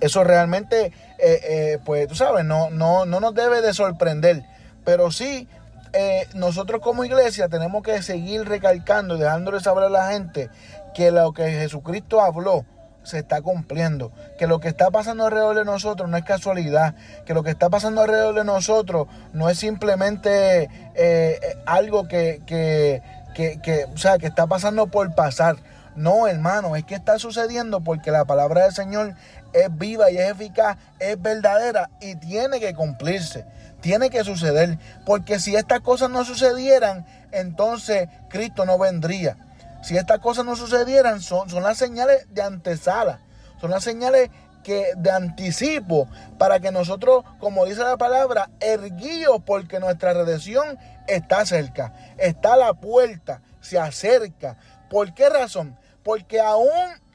Eso 0.01 0.25
realmente, 0.25 0.87
eh, 0.87 0.93
eh, 1.19 1.79
pues 1.85 2.09
tú 2.09 2.15
sabes, 2.15 2.45
no, 2.45 2.71
no, 2.71 3.05
no 3.05 3.21
nos 3.21 3.35
debe 3.35 3.61
de 3.61 3.75
sorprender. 3.75 4.45
Pero 4.85 5.11
sí, 5.11 5.47
eh, 5.93 6.27
nosotros 6.35 6.81
como 6.81 7.05
iglesia 7.05 7.49
tenemos 7.49 7.83
que 7.83 8.03
seguir 8.03 8.49
recalcando 8.49 9.17
y 9.17 9.21
dejándole 9.21 9.61
saber 9.61 9.85
a 9.85 9.91
la 9.91 10.11
gente 10.13 10.49
que 10.95 11.11
lo 11.11 11.33
que 11.33 11.51
Jesucristo 11.51 12.21
habló, 12.21 12.65
se 13.03 13.19
está 13.19 13.43
cumpliendo. 13.43 14.13
Que 14.39 14.47
lo 14.47 14.61
que 14.61 14.69
está 14.69 14.91
pasando 14.91 15.27
alrededor 15.27 15.57
de 15.57 15.65
nosotros 15.65 16.09
no 16.09 16.17
es 16.17 16.25
casualidad. 16.25 16.95
Que 17.27 17.35
lo 17.35 17.43
que 17.43 17.51
está 17.51 17.69
pasando 17.69 18.03
alrededor 18.03 18.35
de 18.35 18.45
nosotros 18.45 19.09
no 19.33 19.49
es 19.49 19.59
simplemente 19.59 20.65
eh, 20.65 20.69
eh, 20.95 21.41
algo 21.67 22.09
que, 22.09 22.43
que, 22.47 23.03
que, 23.35 23.87
o 23.93 23.97
sea, 23.97 24.19
que 24.19 24.27
está 24.27 24.47
pasando 24.47 24.89
por 24.89 25.15
pasar. 25.15 25.57
No, 25.97 26.29
hermano, 26.29 26.77
es 26.77 26.85
que 26.85 26.95
está 26.95 27.19
sucediendo 27.19 27.81
porque 27.81 28.11
la 28.11 28.25
palabra 28.25 28.65
del 28.65 28.73
Señor 28.73 29.15
es 29.53 29.77
viva 29.77 30.11
y 30.11 30.19
es 30.19 30.31
eficaz, 30.31 30.77
es 30.99 31.21
verdadera 31.21 31.91
y 32.01 32.15
tiene 32.17 32.61
que 32.61 32.75
cumplirse. 32.75 33.45
Tiene 33.81 34.11
que 34.11 34.25
suceder. 34.25 34.79
Porque 35.05 35.41
si 35.41 35.57
estas 35.57 35.81
cosas 35.81 36.11
no 36.11 36.25
sucedieran, 36.25 37.07
entonces 37.33 38.09
Cristo 38.29 38.67
no 38.67 38.79
vendría. 38.79 39.37
Si 39.83 39.97
estas 39.97 40.19
cosas 40.19 40.45
no 40.45 40.57
sucedieran, 40.57 41.21
son, 41.21 41.49
son 41.49 41.63
las 41.63 41.79
señales 41.79 42.27
de 42.33 42.43
antesala, 42.43 43.21
son 43.61 43.71
las 43.71 43.83
señales 43.83 44.31
que 44.63 44.93
de 44.97 45.11
anticipo 45.11 46.09
para 46.39 46.61
que 46.61 46.71
nosotros, 46.71 47.25
como 47.39 47.65
dice 47.65 47.83
la 47.83 47.97
palabra, 47.97 48.51
erguíos 48.61 49.41
porque 49.45 49.81
nuestra 49.81 50.13
redención 50.13 50.79
está 51.07 51.45
cerca, 51.47 51.95
está 52.19 52.55
a 52.55 52.59
la 52.59 52.75
puerta, 52.75 53.41
se 53.61 53.79
acerca. 53.79 54.57
¿Por 54.89 55.15
qué 55.15 55.29
razón? 55.29 55.79
Porque 56.03 56.41
aún 56.41 56.69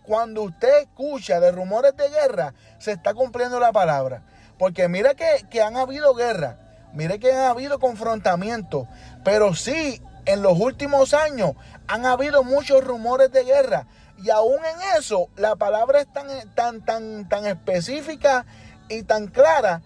cuando 0.03 0.43
usted 0.43 0.81
escucha 0.81 1.39
de 1.39 1.51
rumores 1.51 1.95
de 1.95 2.10
guerra, 2.10 2.53
se 2.79 2.91
está 2.91 3.13
cumpliendo 3.13 3.60
la 3.60 3.72
palabra. 3.72 4.22
Porque 4.57 4.88
mira 4.88 5.15
que, 5.15 5.45
que 5.50 5.62
han 5.62 5.75
habido 5.75 6.13
guerra, 6.13 6.57
mire 6.93 7.19
que 7.19 7.31
han 7.31 7.50
habido 7.50 7.79
confrontamientos, 7.79 8.88
pero 9.24 9.53
sí 9.53 10.01
en 10.25 10.41
los 10.41 10.60
últimos 10.60 11.13
años 11.13 11.51
han 11.88 12.06
habido 12.06 12.44
muchos 12.44 12.84
rumores 12.84 13.32
de 13.32 13.44
guerra. 13.44 13.88
Y 14.18 14.30
aún 14.30 14.60
en 14.65 15.00
eso, 15.00 15.30
la 15.36 15.56
palabra 15.56 16.00
es 16.00 16.12
tan, 16.12 16.27
tan, 16.56 16.84
tan, 16.84 17.27
tan 17.27 17.46
específica 17.46 18.46
y 18.88 19.04
tan 19.04 19.27
clara, 19.27 19.82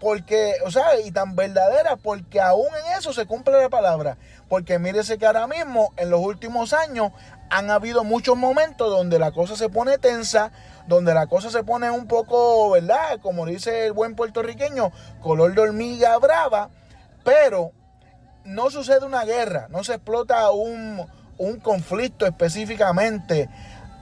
porque, 0.00 0.54
o 0.64 0.70
sea, 0.70 0.98
y 1.00 1.10
tan 1.10 1.36
verdadera, 1.36 1.96
porque 1.96 2.40
aún 2.40 2.66
en 2.66 2.98
eso 2.98 3.12
se 3.12 3.26
cumple 3.26 3.60
la 3.60 3.68
palabra. 3.68 4.16
Porque 4.48 4.78
mírese 4.78 5.18
que 5.18 5.26
ahora 5.26 5.46
mismo, 5.46 5.92
en 5.96 6.10
los 6.10 6.20
últimos 6.20 6.72
años, 6.72 7.12
han 7.50 7.70
habido 7.70 8.04
muchos 8.04 8.36
momentos 8.36 8.90
donde 8.90 9.18
la 9.18 9.32
cosa 9.32 9.56
se 9.56 9.68
pone 9.68 9.98
tensa, 9.98 10.50
donde 10.86 11.14
la 11.14 11.26
cosa 11.26 11.50
se 11.50 11.62
pone 11.62 11.90
un 11.90 12.06
poco, 12.06 12.70
¿verdad? 12.70 13.20
Como 13.22 13.46
dice 13.46 13.86
el 13.86 13.92
buen 13.92 14.16
puertorriqueño, 14.16 14.92
color 15.22 15.54
de 15.54 15.60
hormiga 15.60 16.16
brava, 16.18 16.70
pero 17.22 17.72
no 18.44 18.70
sucede 18.70 19.06
una 19.06 19.24
guerra, 19.24 19.68
no 19.70 19.84
se 19.84 19.94
explota 19.94 20.50
un, 20.50 21.06
conflicto 21.60 22.26
específicamente, 22.26 23.48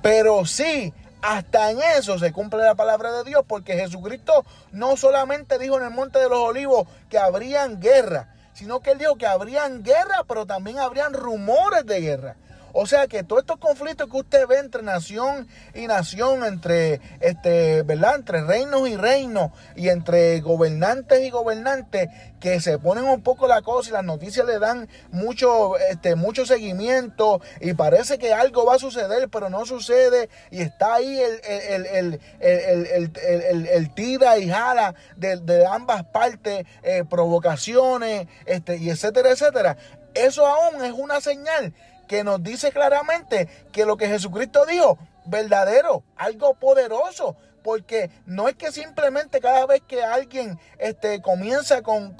pero 0.03 0.45
sí 0.45 0.93
hasta 1.23 1.71
en 1.71 1.79
eso 1.97 2.19
se 2.19 2.33
cumple 2.33 2.65
la 2.65 2.75
palabra 2.75 3.13
de 3.13 3.25
Dios, 3.25 3.45
porque 3.47 3.75
Jesucristo 3.75 4.45
no 4.73 4.97
solamente 4.97 5.59
dijo 5.59 5.79
en 5.79 5.85
el 5.85 5.91
Monte 5.91 6.19
de 6.19 6.29
los 6.29 6.39
Olivos 6.39 6.89
que 7.09 7.17
habrían 7.17 7.81
guerra, 7.81 8.35
sino 8.53 8.81
que 8.81 8.91
él 8.91 8.99
dijo 8.99 9.17
que 9.17 9.27
habrían 9.27 9.85
guerra, 9.85 10.25
pero 10.27 10.47
también 10.47 10.81
habrían 10.81 11.15
rumores 11.15 11.87
de 11.87 12.01
guerra. 12.01 12.37
O 12.73 12.87
sea 12.87 13.07
que 13.07 13.23
todos 13.23 13.43
estos 13.43 13.59
conflictos 13.59 14.09
que 14.09 14.17
usted 14.17 14.47
ve 14.47 14.59
entre 14.59 14.83
nación 14.83 15.47
y 15.75 15.87
nación, 15.87 16.45
entre 16.45 17.01
este, 17.21 17.83
¿verdad? 17.83 18.17
Entre 18.17 18.43
reinos 18.43 18.89
y 18.89 18.97
reinos, 18.97 19.51
y 19.77 19.89
entre 19.89 20.41
gobernantes 20.41 21.21
y 21.21 21.31
gobernantes, 21.31 22.09
que 22.41 22.61
se 22.61 22.79
ponen 22.79 23.05
un 23.05 23.23
poco 23.23 23.47
la 23.47 23.63
cosa 23.63 23.91
y 23.91 23.93
las 23.93 24.05
noticias 24.05 24.47
le 24.47 24.59
dan 24.59 24.89
mucho, 25.11 25.79
este, 25.79 26.17
mucho 26.17 26.45
seguimiento 26.45 27.41
y 27.61 27.75
parece 27.75 28.19
que 28.19 28.33
algo 28.33 28.65
va 28.65 28.75
a 28.75 28.79
suceder, 28.79 29.29
pero 29.29 29.49
no 29.49 29.65
sucede 29.65 30.29
y 30.51 30.61
está 30.63 30.95
ahí 30.95 31.21
el, 31.21 32.21
el, 32.41 33.95
tira 33.95 34.39
y 34.39 34.49
jala 34.49 34.95
de, 35.17 35.67
ambas 35.67 36.05
partes, 36.05 36.67
eh, 36.83 37.05
provocaciones, 37.09 38.27
este, 38.47 38.77
y 38.79 38.91
etcétera, 38.91 39.31
etcétera. 39.31 39.77
Eso 40.15 40.47
aún 40.47 40.85
es 40.85 40.93
una 40.93 41.21
señal 41.21 41.73
que 42.13 42.25
nos 42.25 42.43
dice 42.43 42.73
claramente 42.73 43.49
que 43.73 43.87
lo 43.87 43.97
que 43.97 44.07
Jesucristo 44.07 44.67
dijo, 44.67 44.99
verdadero, 45.25 46.05
algo 46.15 46.53
poderoso. 46.53 47.37
Porque 47.65 48.11
no 48.27 48.49
es 48.49 48.55
que 48.55 48.71
simplemente 48.71 49.41
cada 49.41 49.65
vez 49.65 49.81
que 49.89 50.05
alguien 50.05 50.59
este, 50.77 51.23
comienza 51.23 51.81
con, 51.81 52.15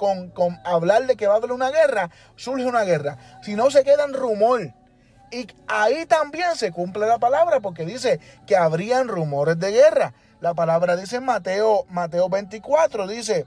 hablar 0.65 1.05
de 1.05 1.15
que 1.15 1.27
va 1.27 1.35
a 1.35 1.37
haber 1.37 1.51
una 1.51 1.69
guerra, 1.69 2.09
surge 2.35 2.65
una 2.65 2.81
guerra, 2.85 3.19
sino 3.43 3.69
se 3.69 3.83
queda 3.83 4.05
en 4.05 4.15
rumor. 4.15 4.73
Y 5.29 5.45
ahí 5.67 6.07
también 6.07 6.55
se 6.55 6.71
cumple 6.71 7.05
la 7.05 7.19
palabra 7.19 7.59
porque 7.59 7.85
dice 7.85 8.19
que 8.47 8.57
habrían 8.57 9.07
rumores 9.07 9.59
de 9.59 9.73
guerra. 9.73 10.15
La 10.39 10.55
palabra 10.55 10.95
dice 10.95 11.17
en 11.17 11.25
Mateo, 11.25 11.85
Mateo 11.87 12.29
24, 12.29 13.05
dice, 13.05 13.45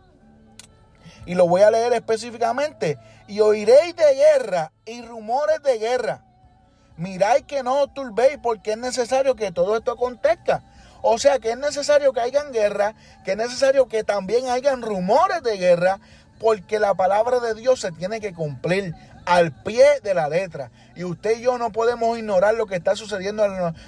y 1.25 1.35
lo 1.35 1.49
voy 1.49 1.63
a 1.63 1.73
leer 1.73 1.93
específicamente, 1.93 2.99
y 3.27 3.41
oiréis 3.41 3.97
de 3.97 4.15
guerra 4.15 4.71
y 4.85 5.03
rumores 5.03 5.61
de 5.65 5.79
guerra 5.79 6.23
miráis 6.97 7.45
que 7.45 7.63
no 7.63 7.83
os 7.83 7.95
turbéis 7.95 8.39
porque 8.43 8.73
es 8.73 8.79
necesario 8.79 9.37
que 9.37 9.53
todo 9.53 9.77
esto 9.77 9.93
acontezca. 9.93 10.63
O 11.03 11.19
sea 11.19 11.39
que 11.39 11.51
es 11.51 11.59
necesario 11.59 12.13
que 12.13 12.21
hayan 12.21 12.53
guerra, 12.53 12.95
que 13.25 13.33
es 13.33 13.37
necesario 13.37 13.87
que 13.87 14.03
también 14.03 14.49
hayan 14.49 14.83
rumores 14.83 15.43
de 15.43 15.57
guerra, 15.57 16.01
porque 16.39 16.79
la 16.79 16.95
palabra 16.95 17.41
de 17.41 17.55
Dios 17.55 17.81
se 17.81 17.93
tiene 17.93 18.21
que 18.21 18.35
cumplir 18.35 18.95
al 19.27 19.53
pie 19.53 19.85
de 20.03 20.15
la 20.15 20.29
letra. 20.29 20.71
Y 20.95 21.05
usted 21.05 21.39
y 21.39 21.43
yo 21.43 21.59
no 21.59 21.73
podemos 21.73 22.17
ignorar 22.17 22.55
lo 22.55 22.67
que 22.67 22.77
está 22.77 22.97
sucediendo 22.97 23.45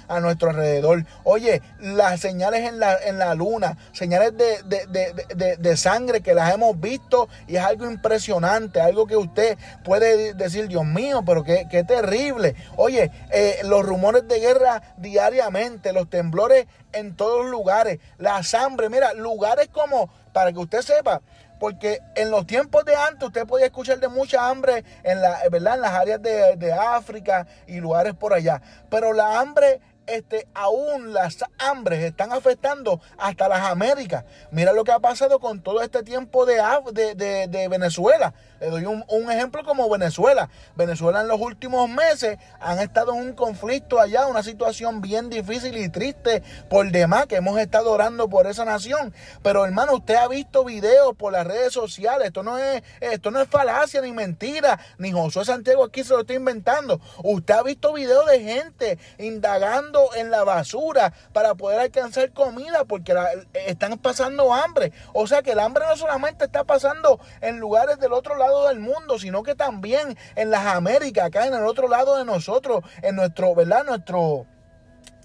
a, 0.07 0.19
nuestro 0.19 0.51
alrededor. 0.51 1.05
Oye, 1.23 1.61
las 1.79 2.19
señales 2.19 2.67
en 2.67 2.79
la, 2.79 2.95
en 2.97 3.17
la 3.17 3.33
luna, 3.33 3.77
señales 3.93 4.33
de, 4.37 5.77
sangre 5.77 6.21
que 6.21 6.33
las 6.33 6.53
hemos 6.53 6.79
visto 6.79 7.29
y 7.47 7.55
es 7.55 7.63
algo 7.63 7.89
impresionante, 7.89 8.81
algo 8.81 9.07
que 9.07 9.15
usted 9.15 9.57
puede 9.83 10.33
decir, 10.33 10.67
Dios 10.67 10.85
mío, 10.85 11.23
pero 11.25 11.43
qué, 11.43 11.83
terrible. 11.87 12.55
Oye, 12.75 13.09
eh, 13.31 13.59
los 13.63 13.83
rumores 13.83 14.27
de 14.27 14.39
guerra 14.39 14.83
diariamente, 14.97 15.93
los 15.93 16.09
temblores 16.09 16.67
en 16.91 17.15
todos 17.15 17.45
lugares, 17.45 17.99
la 18.17 18.41
hambre, 18.59 18.89
mira, 18.89 19.13
lugares 19.13 19.69
como, 19.69 20.09
para 20.33 20.51
que 20.51 20.59
usted 20.59 20.81
sepa, 20.81 21.21
porque 21.59 22.01
en 22.15 22.31
los 22.31 22.47
tiempos 22.47 22.85
de 22.85 22.95
antes 22.95 23.27
usted 23.27 23.45
podía 23.45 23.65
escuchar 23.65 23.99
de 23.99 24.07
mucha 24.07 24.47
hambre 24.47 24.83
en, 25.03 25.21
la, 25.21 25.41
¿verdad? 25.51 25.75
en 25.75 25.81
las 25.81 25.93
áreas 25.93 26.21
de, 26.21 26.73
África 26.73 27.47
y 27.67 27.79
lugares 27.79 28.13
por 28.13 28.33
allá. 28.33 28.61
Pero 28.89 29.13
la 29.13 29.39
hambre 29.39 29.81
este, 30.07 30.47
aún 30.53 31.13
las 31.13 31.37
hambres 31.59 32.03
están 32.03 32.31
afectando 32.31 33.01
hasta 33.17 33.47
las 33.47 33.61
Américas. 33.61 34.25
Mira 34.51 34.73
lo 34.73 34.83
que 34.83 34.91
ha 34.91 34.99
pasado 34.99 35.39
con 35.39 35.61
todo 35.61 35.81
este 35.81 36.03
tiempo 36.03 36.45
de, 36.45 36.61
de, 36.93 37.47
de, 37.47 37.67
Venezuela. 37.67 38.33
Le 38.59 38.69
doy 38.69 38.85
un, 38.85 39.05
un, 39.07 39.31
ejemplo 39.31 39.63
como 39.63 39.89
Venezuela. 39.89 40.49
Venezuela 40.75 41.21
en 41.21 41.27
los 41.27 41.39
últimos 41.39 41.89
meses 41.89 42.37
han 42.59 42.79
estado 42.79 43.13
en 43.13 43.21
un 43.21 43.33
conflicto 43.33 43.99
allá, 43.99 44.27
una 44.27 44.43
situación 44.43 45.01
bien 45.01 45.29
difícil 45.29 45.77
y 45.77 45.89
triste 45.89 46.43
por 46.69 46.89
demás, 46.91 47.27
que 47.27 47.37
hemos 47.37 47.59
estado 47.59 47.91
orando 47.91 48.27
por 48.29 48.47
esa 48.47 48.65
nación. 48.65 49.13
Pero 49.43 49.65
hermano, 49.65 49.93
usted 49.93 50.15
ha 50.15 50.27
visto 50.27 50.65
videos 50.65 51.15
por 51.15 51.31
las 51.31 51.47
redes 51.47 51.73
sociales. 51.73 52.27
Esto 52.27 52.43
no 52.43 52.57
es, 52.57 52.83
esto 52.99 53.31
no 53.31 53.39
es 53.41 53.47
falacia 53.47 54.01
ni 54.01 54.11
mentira, 54.11 54.79
ni 54.97 55.11
Josué 55.11 55.45
Santiago 55.45 55.83
aquí 55.83 56.03
se 56.03 56.13
lo 56.13 56.21
está 56.21 56.33
inventando. 56.33 56.99
Usted 57.23 57.53
ha 57.53 57.63
visto 57.63 57.93
videos 57.93 58.25
de 58.25 58.41
gente 58.41 58.99
indagando 59.17 60.09
en 60.15 60.31
la 60.31 60.43
basura 60.43 61.13
para 61.33 61.55
poder 61.55 61.79
alcanzar 61.79 62.31
comida 62.33 62.83
porque 62.85 63.15
están 63.53 63.97
pasando 63.99 64.53
hambre. 64.53 64.91
O 65.13 65.27
sea 65.27 65.41
que 65.41 65.51
el 65.51 65.59
hambre 65.59 65.85
no 65.87 65.95
solamente 65.95 66.45
está 66.45 66.63
pasando 66.63 67.19
en 67.41 67.59
lugares 67.59 67.99
del 67.99 68.13
otro 68.13 68.35
lado 68.35 68.48
del 68.67 68.79
mundo, 68.79 69.19
sino 69.19 69.43
que 69.43 69.55
también 69.55 70.17
en 70.35 70.49
las 70.51 70.65
Américas, 70.65 71.27
acá 71.27 71.45
en 71.45 71.53
el 71.53 71.65
otro 71.65 71.87
lado 71.87 72.17
de 72.17 72.25
nosotros, 72.25 72.83
en 73.01 73.15
nuestro, 73.15 73.55
¿verdad? 73.55 73.83
Nuestro 73.85 74.45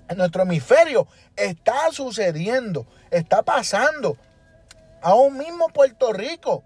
en 0.08 0.18
nuestro 0.18 0.42
hemisferio 0.42 1.06
está 1.36 1.90
sucediendo, 1.90 2.86
está 3.10 3.42
pasando. 3.42 4.16
Aún 5.02 5.36
mismo 5.38 5.68
Puerto 5.68 6.12
Rico, 6.12 6.62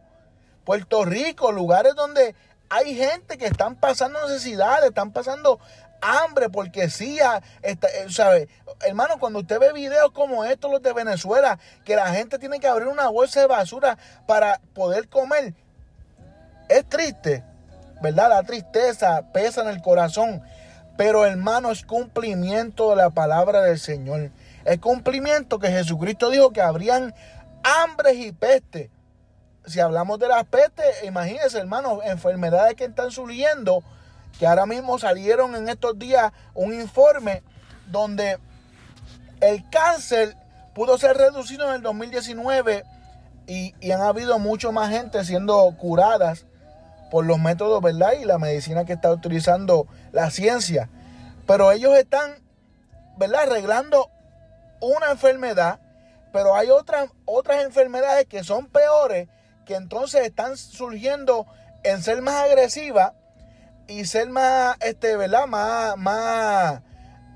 Puerto 0.65 1.05
Rico, 1.05 1.53
lugares 1.53 1.95
donde 1.95 2.35
hay 2.69 2.95
gente 2.95 3.39
que 3.39 3.47
están 3.47 3.77
pasando 3.77 4.21
necesidades, 4.27 4.87
están 4.87 5.13
pasando 5.13 5.59
hambre, 6.01 6.49
porque 6.49 6.91
sí, 6.91 7.19
eh, 7.63 7.77
¿sabe? 8.11 8.49
Hermano, 8.87 9.19
cuando 9.19 9.41
usted 9.41 9.59
ve 9.59 9.73
videos 9.73 10.13
como 10.13 10.45
estos, 10.45 10.71
los 10.71 10.83
de 10.83 10.93
Venezuela, 10.93 11.59
que 11.85 11.97
la 11.97 12.13
gente 12.13 12.39
tiene 12.39 12.61
que 12.61 12.69
abrir 12.69 12.89
una 12.89 13.09
bolsa 13.09 13.41
de 13.41 13.47
basura 13.47 13.99
para 14.27 14.61
poder 14.75 15.09
comer, 15.09 15.55
es 16.69 16.85
triste, 16.89 17.45
¿verdad? 18.01 18.31
La 18.31 18.43
tristeza 18.43 19.23
pesa 19.33 19.63
en 19.63 19.69
el 19.69 19.83
corazón. 19.83 20.43
Pero 20.97 21.25
hermano, 21.25 21.71
es 21.71 21.85
cumplimiento 21.85 22.91
de 22.91 22.97
la 22.97 23.11
palabra 23.11 23.63
del 23.63 23.79
Señor. 23.79 24.31
Es 24.65 24.79
cumplimiento 24.79 25.59
que 25.59 25.69
Jesucristo 25.69 26.29
dijo 26.31 26.53
que 26.53 26.61
habrían 26.61 27.15
hambres 27.63 28.17
y 28.17 28.33
peste. 28.33 28.91
Si 29.65 29.81
hablamos 29.81 30.19
de 30.19 30.29
las 30.29 30.45
pestes, 30.45 31.05
imagínense, 31.05 31.59
hermano, 31.59 32.01
enfermedades 32.03 32.75
que 32.75 32.85
están 32.85 33.11
surgiendo, 33.11 33.83
que 34.39 34.47
ahora 34.47 34.67
mismo 34.67 34.99
salieron 34.99 35.55
en 35.55 35.69
estos 35.69 35.99
días 35.99 36.33
un 36.55 36.73
informe 36.75 37.43
donde 37.87 38.39
el 39.41 39.69
cáncer 39.71 40.37
pudo 40.75 40.99
ser 40.99 41.17
reducido 41.17 41.69
en 41.69 41.77
el 41.77 41.83
2019 41.83 42.85
y, 43.47 43.75
y 43.81 43.91
han 43.93 44.01
habido 44.01 44.39
mucho 44.39 44.73
más 44.73 44.91
gente 44.91 45.25
siendo 45.25 45.73
curadas 45.79 46.47
por 47.11 47.25
los 47.25 47.39
métodos, 47.39 47.83
¿verdad? 47.83 48.13
Y 48.21 48.25
la 48.25 48.39
medicina 48.39 48.85
que 48.85 48.95
está 48.95 49.11
utilizando 49.11 49.87
la 50.13 50.31
ciencia. 50.31 50.89
Pero 51.47 51.73
ellos 51.73 51.97
están, 51.97 52.35
¿verdad? 53.17 53.43
Arreglando 53.43 54.11
una 54.81 55.11
enfermedad, 55.11 55.81
pero 56.33 56.55
hay 56.55 56.71
otras, 56.71 57.11
otras 57.25 57.65
enfermedades 57.65 58.27
que 58.27 58.45
son 58.45 58.67
peores, 58.67 59.29
que 59.65 59.75
entonces 59.75 60.27
están 60.27 60.57
surgiendo 60.57 61.47
en 61.83 62.03
ser 62.03 62.23
más 62.23 62.37
agresivas 62.45 63.13
y 63.87 64.05
ser 64.05 64.29
más, 64.29 64.77
este, 64.81 65.17
¿verdad? 65.17 65.47
Más, 65.47 65.97
más, 65.97 66.83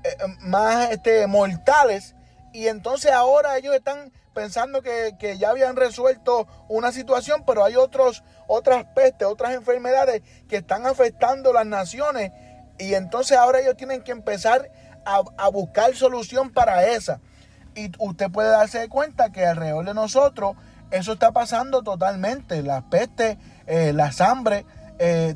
eh, 0.03 0.17
más, 0.39 0.91
este, 0.91 1.27
mortales. 1.27 2.15
Y 2.53 2.67
entonces 2.67 3.11
ahora 3.11 3.57
ellos 3.57 3.73
están 3.75 4.11
pensando 4.33 4.81
que, 4.81 5.15
ya 5.39 5.49
habían 5.49 5.75
resuelto 5.75 6.47
una 6.67 6.91
situación, 6.91 7.43
pero 7.45 7.63
hay 7.63 7.75
otros, 7.75 8.23
otras 8.47 8.85
pestes, 8.95 9.27
otras 9.27 9.53
enfermedades 9.53 10.21
que 10.47 10.57
están 10.57 10.85
afectando 10.85 11.53
las 11.53 11.65
naciones 11.65 12.31
y 12.77 12.93
entonces 12.95 13.37
ahora 13.37 13.59
ellos 13.59 13.77
tienen 13.77 14.01
que 14.01 14.11
empezar 14.11 14.71
a, 15.05 15.49
buscar 15.49 15.95
solución 15.95 16.51
para 16.51 16.87
esa. 16.87 17.19
Y 17.75 17.91
usted 17.97 18.31
puede 18.31 18.49
darse 18.49 18.87
cuenta 18.87 19.31
que 19.31 19.45
alrededor 19.45 19.85
de 19.85 19.93
nosotros 19.93 20.55
eso 20.91 21.13
está 21.13 21.31
pasando 21.31 21.83
totalmente. 21.83 22.63
Las 22.63 22.83
pestes, 22.83 23.37
eh, 23.67 23.91
las 23.93 24.21
hambres, 24.21 24.63
eh, 24.99 25.35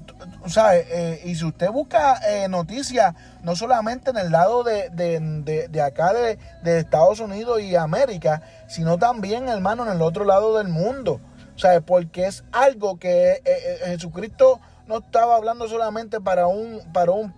eh, 0.56 1.22
y 1.26 1.36
si 1.36 1.44
usted 1.44 1.70
busca 1.72 2.20
eh, 2.28 2.48
noticias, 2.48 3.16
no 3.42 3.56
solamente 3.56 4.12
en 4.12 4.18
el 4.18 4.32
lado 4.32 4.64
de, 4.64 4.90
de, 4.90 5.82
acá 5.82 6.14
de, 6.14 6.38
Estados 6.80 7.20
Unidos 7.20 7.62
y 7.62 7.76
América, 7.76 8.42
sino 8.68 8.98
también, 8.98 9.50
hermano, 9.50 9.86
en 9.86 9.92
el 9.92 10.02
otro 10.02 10.26
lado 10.26 10.58
del 10.58 10.68
mundo. 10.68 11.20
¿Sabe? 11.58 11.82
Porque 11.82 12.26
es 12.26 12.44
algo 12.52 12.98
que 12.98 13.42
Jesucristo 13.86 14.62
no 14.88 15.00
estaba 15.00 15.36
hablando 15.36 15.68
solamente 15.68 16.22
para 16.22 16.48
un, 16.48 16.82
para 16.94 17.12
un, 17.12 17.34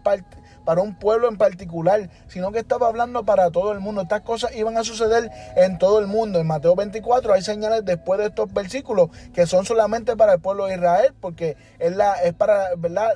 para 0.66 0.82
un 0.82 0.96
pueblo 0.96 1.28
en 1.28 1.38
particular, 1.38 2.10
sino 2.28 2.52
que 2.52 2.60
estaba 2.60 2.88
hablando 2.88 3.24
para 3.26 3.52
todo 3.52 3.72
el 3.72 3.80
mundo. 3.80 4.02
Estas 4.02 4.22
cosas 4.22 4.56
iban 4.56 4.78
a 4.78 4.84
suceder 4.84 5.30
en 5.56 5.78
todo 5.78 6.00
el 6.00 6.08
mundo. 6.08 6.40
En 6.40 6.48
Mateo 6.48 6.76
24 6.76 7.34
hay 7.34 7.42
señales 7.42 7.86
después 7.86 8.20
de 8.20 8.28
estos 8.28 8.52
versículos 8.54 9.10
que 9.34 9.46
son 9.46 9.66
solamente 9.66 10.16
para 10.16 10.34
el 10.34 10.40
pueblo 10.40 10.66
de 10.66 10.76
Israel, 10.76 11.14
porque 11.20 11.58
es, 11.80 11.96
la, 11.96 12.14
es 12.16 12.34
para. 12.34 12.70
La, 12.90 13.14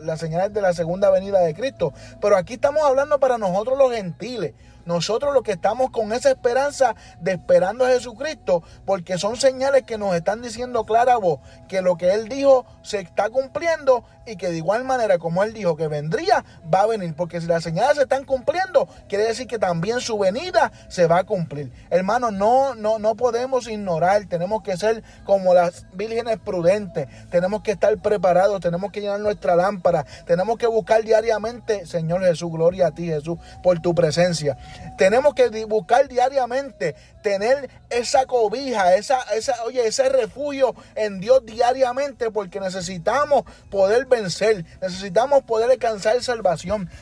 las 0.00 0.20
señales 0.20 0.52
de 0.52 0.60
la 0.60 0.72
segunda 0.72 1.10
venida 1.10 1.40
de 1.40 1.54
Cristo. 1.54 1.92
Pero 2.20 2.36
aquí 2.36 2.54
estamos 2.54 2.82
hablando 2.82 3.18
para 3.18 3.38
nosotros 3.38 3.78
los 3.78 3.92
gentiles. 3.92 4.54
Nosotros 4.86 5.34
los 5.34 5.42
que 5.42 5.52
estamos 5.52 5.90
con 5.90 6.12
esa 6.12 6.30
esperanza 6.30 6.94
de 7.20 7.32
esperando 7.32 7.84
a 7.84 7.88
Jesucristo, 7.88 8.62
porque 8.84 9.18
son 9.18 9.36
señales 9.36 9.82
que 9.82 9.98
nos 9.98 10.14
están 10.14 10.42
diciendo 10.42 10.84
clara 10.84 11.16
voz 11.16 11.40
que 11.68 11.82
lo 11.82 11.96
que 11.96 12.14
Él 12.14 12.28
dijo 12.28 12.64
se 12.82 13.00
está 13.00 13.28
cumpliendo 13.28 14.04
y 14.26 14.36
que 14.36 14.48
de 14.48 14.58
igual 14.58 14.84
manera 14.84 15.18
como 15.18 15.42
Él 15.42 15.52
dijo 15.52 15.76
que 15.76 15.88
vendría, 15.88 16.44
va 16.72 16.82
a 16.82 16.86
venir. 16.86 16.95
Porque 17.16 17.40
si 17.40 17.46
las 17.46 17.62
señales 17.62 17.96
se 17.96 18.02
están 18.02 18.24
cumpliendo, 18.24 18.88
quiere 19.08 19.24
decir 19.24 19.46
que 19.46 19.58
también 19.58 20.00
su 20.00 20.18
venida 20.18 20.72
se 20.88 21.06
va 21.06 21.18
a 21.18 21.24
cumplir. 21.24 21.70
Hermano, 21.90 22.30
no, 22.30 22.74
no, 22.74 22.98
no 22.98 23.14
podemos 23.14 23.68
ignorar, 23.68 24.26
tenemos 24.26 24.62
que 24.62 24.76
ser 24.76 25.02
como 25.24 25.54
las 25.54 25.86
vírgenes 25.92 26.38
prudentes, 26.38 27.08
tenemos 27.30 27.62
que 27.62 27.72
estar 27.72 27.96
preparados, 27.98 28.60
tenemos 28.60 28.92
que 28.92 29.00
llenar 29.00 29.20
nuestra 29.20 29.56
lámpara, 29.56 30.04
tenemos 30.26 30.58
que 30.58 30.66
buscar 30.66 31.02
diariamente, 31.02 31.86
Señor 31.86 32.22
Jesús, 32.22 32.50
gloria 32.50 32.88
a 32.88 32.90
ti 32.92 33.06
Jesús, 33.06 33.38
por 33.62 33.80
tu 33.80 33.94
presencia. 33.94 34.56
Tenemos 34.96 35.34
que 35.34 35.48
buscar 35.66 36.08
diariamente 36.08 36.94
tener 37.22 37.68
esa 37.90 38.26
cobija, 38.26 38.94
esa, 38.96 39.20
esa, 39.34 39.64
oye, 39.64 39.86
ese 39.86 40.08
refugio 40.08 40.74
en 40.94 41.20
Dios 41.20 41.44
diariamente 41.44 42.30
porque 42.30 42.60
necesitamos 42.60 43.44
poder 43.70 44.06
vencer, 44.06 44.64
necesitamos 44.80 45.42
poder 45.42 45.70
alcanzar 45.70 46.22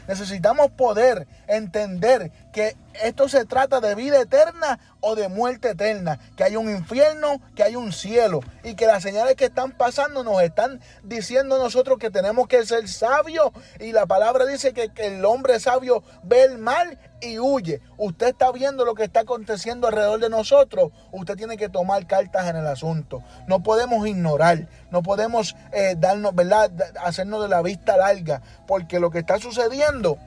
necesitamos 0.09 0.71
poder 0.71 1.27
entender 1.47 2.31
que 2.53 2.77
esto 3.03 3.29
se 3.29 3.45
trata 3.45 3.81
de 3.81 3.95
vida 3.95 4.21
eterna 4.21 4.79
o 5.01 5.15
de 5.15 5.29
muerte 5.29 5.71
eterna, 5.71 6.19
que 6.37 6.45
hay 6.45 6.57
un 6.57 6.71
infierno, 6.71 7.41
que 7.55 7.63
hay 7.63 7.77
un 7.77 7.93
cielo 7.93 8.41
y 8.63 8.75
que 8.75 8.87
las 8.87 9.03
señales 9.03 9.35
que 9.37 9.47
están 9.47 9.73
pasando 9.73 10.25
nos 10.25 10.41
están 10.43 10.81
diciendo 11.03 11.59
nosotros 11.59 11.99
que 11.99 12.11
tenemos 12.11 12.49
que 12.49 12.65
ser 12.65 12.89
sabios 12.89 13.51
y 13.81 13.93
la 13.93 14.07
palabra 14.07 14.47
dice 14.47 14.73
que, 14.73 14.91
el 14.97 15.25
hombre 15.25 15.61
sabio 15.61 16.03
ve 16.23 16.45
el 16.45 16.59
mal 16.59 16.99
y 17.21 17.39
huye. 17.39 17.81
Usted 17.97 18.29
está 18.29 18.53
viendo 18.53 18.85
lo 18.85 18.95
que 18.95 19.05
está 19.05 19.21
aconteciendo 19.21 19.89
alrededor 19.89 20.21
de 20.21 20.31
nosotros. 20.31 20.93
Usted 21.13 21.37
tiene 21.37 21.57
que 21.57 21.69
tomar 21.69 22.07
cartas 22.07 22.49
en 22.49 22.57
el 22.57 22.67
asunto. 22.67 23.23
No 23.47 23.63
podemos 23.63 24.07
ignorar, 24.07 24.69
no 24.91 25.03
podemos 25.03 25.57
eh, 25.73 25.97
darnos, 25.99 26.35
¿verdad? 26.35 26.71
Hacernos 27.03 27.43
de 27.43 27.49
la 27.49 27.63
vista 27.63 27.97
larga, 27.97 28.43
porque 28.67 29.01
lo 29.01 29.11
que 29.11 29.19
está 29.19 29.39
sucediendo 29.39 30.19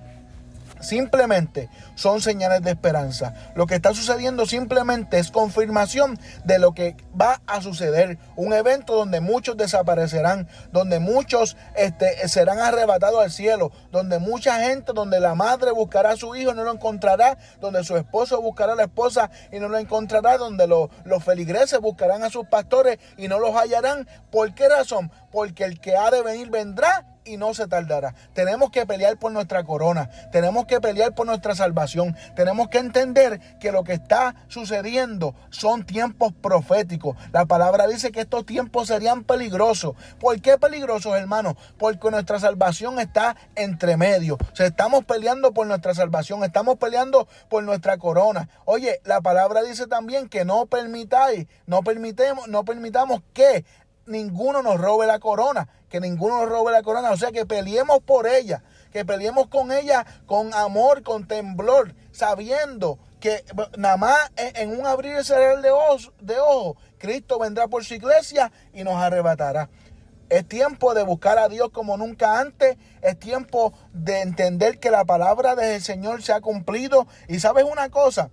Simplemente 0.79 1.69
son 1.95 2.21
señales 2.21 2.61
de 2.61 2.71
esperanza. 2.71 3.33
Lo 3.55 3.65
que 3.65 3.75
está 3.75 3.93
sucediendo 3.93 4.45
simplemente 4.45 5.19
es 5.19 5.31
confirmación 5.31 6.19
de 6.43 6.59
lo 6.59 6.73
que 6.73 6.95
va 7.19 7.41
a 7.47 7.61
suceder. 7.61 8.17
Un 8.35 8.53
evento 8.53 8.95
donde 8.95 9.21
muchos 9.21 9.57
desaparecerán, 9.57 10.47
donde 10.71 10.99
muchos 10.99 11.57
este, 11.75 12.27
serán 12.27 12.59
arrebatados 12.59 13.23
al 13.23 13.31
cielo, 13.31 13.71
donde 13.91 14.19
mucha 14.19 14.59
gente, 14.59 14.93
donde 14.93 15.19
la 15.19 15.35
madre 15.35 15.71
buscará 15.71 16.11
a 16.11 16.17
su 16.17 16.35
hijo 16.35 16.51
y 16.51 16.55
no 16.55 16.63
lo 16.63 16.73
encontrará, 16.73 17.37
donde 17.59 17.83
su 17.83 17.97
esposo 17.97 18.41
buscará 18.41 18.73
a 18.73 18.75
la 18.75 18.83
esposa 18.83 19.29
y 19.51 19.59
no 19.59 19.69
lo 19.69 19.77
encontrará, 19.77 20.37
donde 20.37 20.67
los, 20.67 20.89
los 21.05 21.23
feligreses 21.23 21.79
buscarán 21.79 22.23
a 22.23 22.29
sus 22.29 22.47
pastores 22.47 22.99
y 23.17 23.27
no 23.27 23.39
los 23.39 23.55
hallarán. 23.55 24.07
¿Por 24.31 24.53
qué 24.53 24.69
razón? 24.69 25.11
Porque 25.31 25.63
el 25.63 25.79
que 25.79 25.95
ha 25.95 26.11
de 26.11 26.21
venir 26.21 26.49
vendrá 26.49 27.05
y 27.27 27.37
no 27.37 27.53
se 27.53 27.67
tardará. 27.67 28.15
Tenemos 28.33 28.71
que 28.71 28.85
pelear 28.85 29.17
por 29.17 29.31
nuestra 29.31 29.63
corona, 29.63 30.09
tenemos 30.31 30.65
que 30.65 30.79
pelear 30.79 31.13
por 31.13 31.27
nuestra 31.27 31.55
salvación, 31.55 32.15
tenemos 32.35 32.69
que 32.69 32.79
entender 32.79 33.39
que 33.59 33.71
lo 33.71 33.83
que 33.83 33.93
está 33.93 34.35
sucediendo 34.47 35.35
son 35.49 35.85
tiempos 35.85 36.33
proféticos. 36.33 37.17
La 37.31 37.45
palabra 37.45 37.87
dice 37.87 38.11
que 38.11 38.21
estos 38.21 38.45
tiempos 38.45 38.87
serían 38.87 39.23
peligrosos. 39.23 39.95
¿Por 40.19 40.41
qué 40.41 40.57
peligrosos, 40.57 41.15
hermanos? 41.15 41.55
Porque 41.77 42.09
nuestra 42.11 42.39
salvación 42.39 42.99
está 42.99 43.35
entre 43.55 43.97
medio. 43.97 44.35
O 44.35 44.55
sea, 44.55 44.67
estamos 44.67 45.05
peleando 45.05 45.53
por 45.53 45.67
nuestra 45.67 45.93
salvación, 45.93 46.43
estamos 46.43 46.77
peleando 46.77 47.27
por 47.49 47.63
nuestra 47.63 47.97
corona. 47.97 48.49
Oye, 48.65 49.01
la 49.03 49.21
palabra 49.21 49.63
dice 49.63 49.87
también 49.87 50.29
que 50.29 50.45
no 50.45 50.65
permitáis, 50.65 51.47
no 51.65 51.83
permitemos, 51.83 52.47
no 52.47 52.63
permitamos 52.65 53.21
que 53.33 53.65
ninguno 54.07 54.61
nos 54.63 54.79
robe 54.79 55.05
la 55.05 55.19
corona, 55.19 55.69
que 55.89 55.99
ninguno 55.99 56.39
nos 56.39 56.49
robe 56.49 56.71
la 56.71 56.83
corona, 56.83 57.11
o 57.11 57.17
sea 57.17 57.31
que 57.31 57.45
peleemos 57.45 57.99
por 58.01 58.27
ella, 58.27 58.63
que 58.91 59.05
peleemos 59.05 59.47
con 59.47 59.71
ella 59.71 60.05
con 60.25 60.53
amor, 60.53 61.03
con 61.03 61.27
temblor, 61.27 61.93
sabiendo 62.11 62.99
que 63.19 63.43
nada 63.77 63.97
más 63.97 64.31
en 64.37 64.77
un 64.77 64.85
abrir 64.85 65.17
y 65.19 65.23
cerrar 65.23 65.61
de 65.61 65.71
ojos, 65.71 66.11
de 66.19 66.39
ojo, 66.39 66.77
Cristo 66.97 67.39
vendrá 67.39 67.67
por 67.67 67.83
su 67.83 67.93
iglesia 67.93 68.51
y 68.73 68.83
nos 68.83 68.95
arrebatará. 68.95 69.69
Es 70.29 70.45
tiempo 70.47 70.93
de 70.93 71.03
buscar 71.03 71.37
a 71.39 71.47
Dios 71.47 71.69
como 71.71 71.95
nunca 71.95 72.39
antes. 72.39 72.77
Es 73.01 73.17
tiempo 73.17 73.73
de 73.93 74.21
entender 74.21 74.77
que 74.77 74.91
la 74.91 75.05
palabra 75.05 75.55
del 75.55 75.81
Señor 75.81 76.21
se 76.21 76.33
ha 76.33 76.41
cumplido. 76.41 77.07
Y 77.29 77.39
sabes 77.39 77.63
una 77.63 77.89
cosa, 77.89 78.29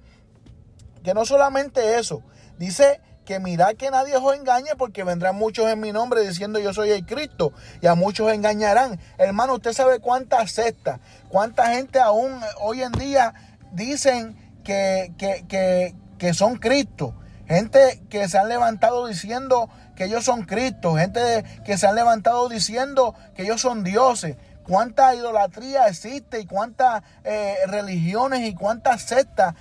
que 1.05 1.15
no 1.15 1.25
solamente 1.25 1.99
eso, 1.99 2.23
dice 2.59 3.01
que 3.25 3.41
mirad 3.41 3.75
que 3.75 3.91
nadie 3.91 4.17
os 4.17 4.35
engañe 4.35 4.77
porque 4.77 5.05
vendrán 5.05 5.37
muchos 5.37 5.67
en 5.67 5.81
mi 5.81 5.93
nombre 5.93 6.21
diciendo 6.21 6.59
yo 6.59 6.73
soy 6.73 6.91
el 6.91 7.07
Cristo 7.07 7.53
y 7.81 7.87
a 7.87 7.95
muchos 7.95 8.33
engañarán. 8.33 9.01
Hermano, 9.19 9.55
usted 9.55 9.73
sabe 9.73 9.99
cuántas 9.99 10.53
sectas, 10.53 11.01
cuánta 11.29 11.69
gente 11.69 11.99
aún 12.01 12.41
hoy 12.61 12.83
en 12.83 12.93
día 12.93 13.35
dicen 13.73 14.37
que, 14.63 15.13
que, 15.19 15.95
que, 16.19 16.35
son 16.35 16.57
Cristo. 16.57 17.15
Gente 17.47 18.03
que 18.09 18.29
se 18.29 18.39
han 18.39 18.49
levantado 18.49 19.07
diciendo 19.07 19.69
que 19.95 20.05
ellos 20.05 20.25
son 20.25 20.45
Cristo. 20.45 20.95
Gente 20.95 21.45
que 21.65 21.77
se 21.77 21.87
han 21.87 21.95
levantado 21.95 22.49
diciendo 22.49 23.15
que 23.35 23.43
ellos 23.43 23.61
son 23.61 23.85
dioses. 23.85 24.37
Cuánta 24.67 25.15
idolatría 25.15 25.87
existe 25.89 26.41
y 26.41 26.47
cuántas 26.47 27.03
eh, 27.25 27.57
religiones 27.67 28.41
y 28.49 28.55
cuántas 28.55 29.03
sectas 29.03 29.55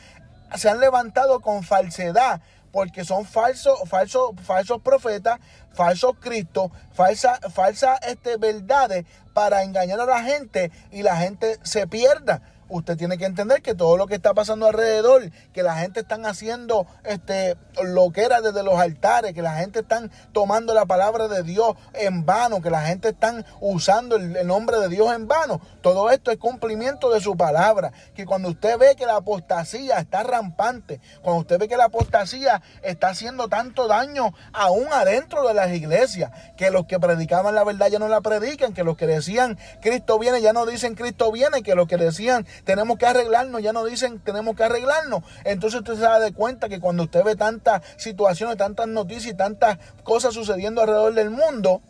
se 0.56 0.69
han 0.69 0.80
levantado 0.80 1.41
con 1.41 1.63
falsedad 1.63 2.41
porque 2.73 3.05
son 3.05 3.23
falsos, 3.23 3.79
falsos, 3.88 4.31
falsos 4.43 4.81
profetas, 4.81 5.39
falsos 5.73 6.13
cristos, 6.19 6.71
falsas 6.91 7.39
falsa, 7.53 7.97
este, 7.97 8.38
verdades 8.38 9.05
para 9.33 9.63
engañar 9.63 9.99
a 9.99 10.05
la 10.05 10.23
gente 10.23 10.71
y 10.91 11.03
la 11.03 11.15
gente 11.15 11.59
se 11.62 11.86
pierda 11.86 12.41
usted 12.73 12.97
tiene 12.97 13.17
que 13.17 13.25
entender 13.25 13.62
que 13.62 13.75
todo 13.75 13.97
lo 13.97 14.07
que 14.07 14.15
está 14.15 14.33
pasando 14.33 14.67
alrededor, 14.67 15.31
que 15.53 15.63
la 15.63 15.77
gente 15.77 16.01
están 16.01 16.25
haciendo 16.25 16.88
este 17.03 17.55
lo 17.83 18.12
que 18.12 18.23
era 18.23 18.41
desde 18.41 18.63
los 18.63 18.79
altares, 18.79 19.33
que 19.33 19.41
la 19.41 19.55
gente 19.55 19.79
están 19.79 20.12
tomando 20.31 20.73
la 20.73 20.86
palabra 20.86 21.27
de 21.27 21.43
Dios 21.43 21.75
en 21.93 22.25
vano, 22.25 22.62
que 22.62 22.69
la 22.69 22.81
gente 22.81 23.09
están 23.09 23.45
usando 23.59 24.15
el, 24.15 24.45
nombre 24.47 24.79
de 24.79 24.89
Dios 24.89 25.13
en 25.13 25.27
vano. 25.27 25.62
Todo 25.81 26.09
esto 26.09 26.31
es 26.31 26.38
cumplimiento 26.38 27.12
de 27.12 27.21
su 27.21 27.38
palabra. 27.38 27.91
Que 28.15 28.25
cuando 28.25 28.49
usted 28.49 28.77
ve 28.77 28.95
que 28.95 29.05
la 29.05 29.17
apostasía 29.17 29.99
está 29.99 30.23
rampante, 30.23 30.99
cuando 31.21 31.41
usted 31.41 31.59
ve 31.59 31.67
que 31.67 31.77
la 31.77 31.86
apostasía 31.86 32.62
está 32.81 33.09
haciendo 33.09 33.47
tanto 33.47 33.88
daño 33.88 34.33
aún 34.51 34.88
adentro 34.91 35.47
de 35.47 35.53
las 35.53 35.71
iglesias, 35.71 36.31
que 36.57 36.71
los 36.71 36.86
que 36.86 36.99
predicaban 36.99 37.55
la 37.55 37.63
verdad 37.63 37.88
ya 37.88 37.99
no 37.99 38.07
la 38.07 38.21
predican, 38.21 38.73
que 38.73 38.83
los 38.83 38.97
que 38.97 39.07
decían 39.07 39.57
Cristo 39.81 40.17
viene 40.19 40.41
ya 40.41 40.53
no 40.53 40.65
dicen 40.65 40.95
Cristo 40.95 41.31
viene, 41.31 41.63
que 41.63 41.75
los 41.75 41.88
que 41.88 41.97
decían 41.97 42.45
tenemos 42.63 42.97
que 42.97 43.06
arreglarnos, 43.06 43.62
ya 43.62 43.73
no 43.73 43.86
dicen 43.86 44.19
tenemos 44.19 44.56
que 44.56 44.63
arreglarnos. 44.63 45.23
Entonces 45.43 45.80
usted 45.80 45.95
se 45.95 46.02
da 46.02 46.19
de 46.19 46.34
cuenta 46.34 46.69
que 46.69 46.80
cuando 46.80 47.04
usted 47.04 47.23
ve 47.23 47.36
tantas 47.36 47.82
situaciones, 47.97 48.58
tantas 48.58 48.88
noticias 48.88 49.34
y 49.34 49.38
tantas 49.38 49.78
cosas 50.04 50.34
sucediendo 50.34 50.82
alrededor 50.82 51.13
del 51.13 51.30
mundo, 51.30 51.82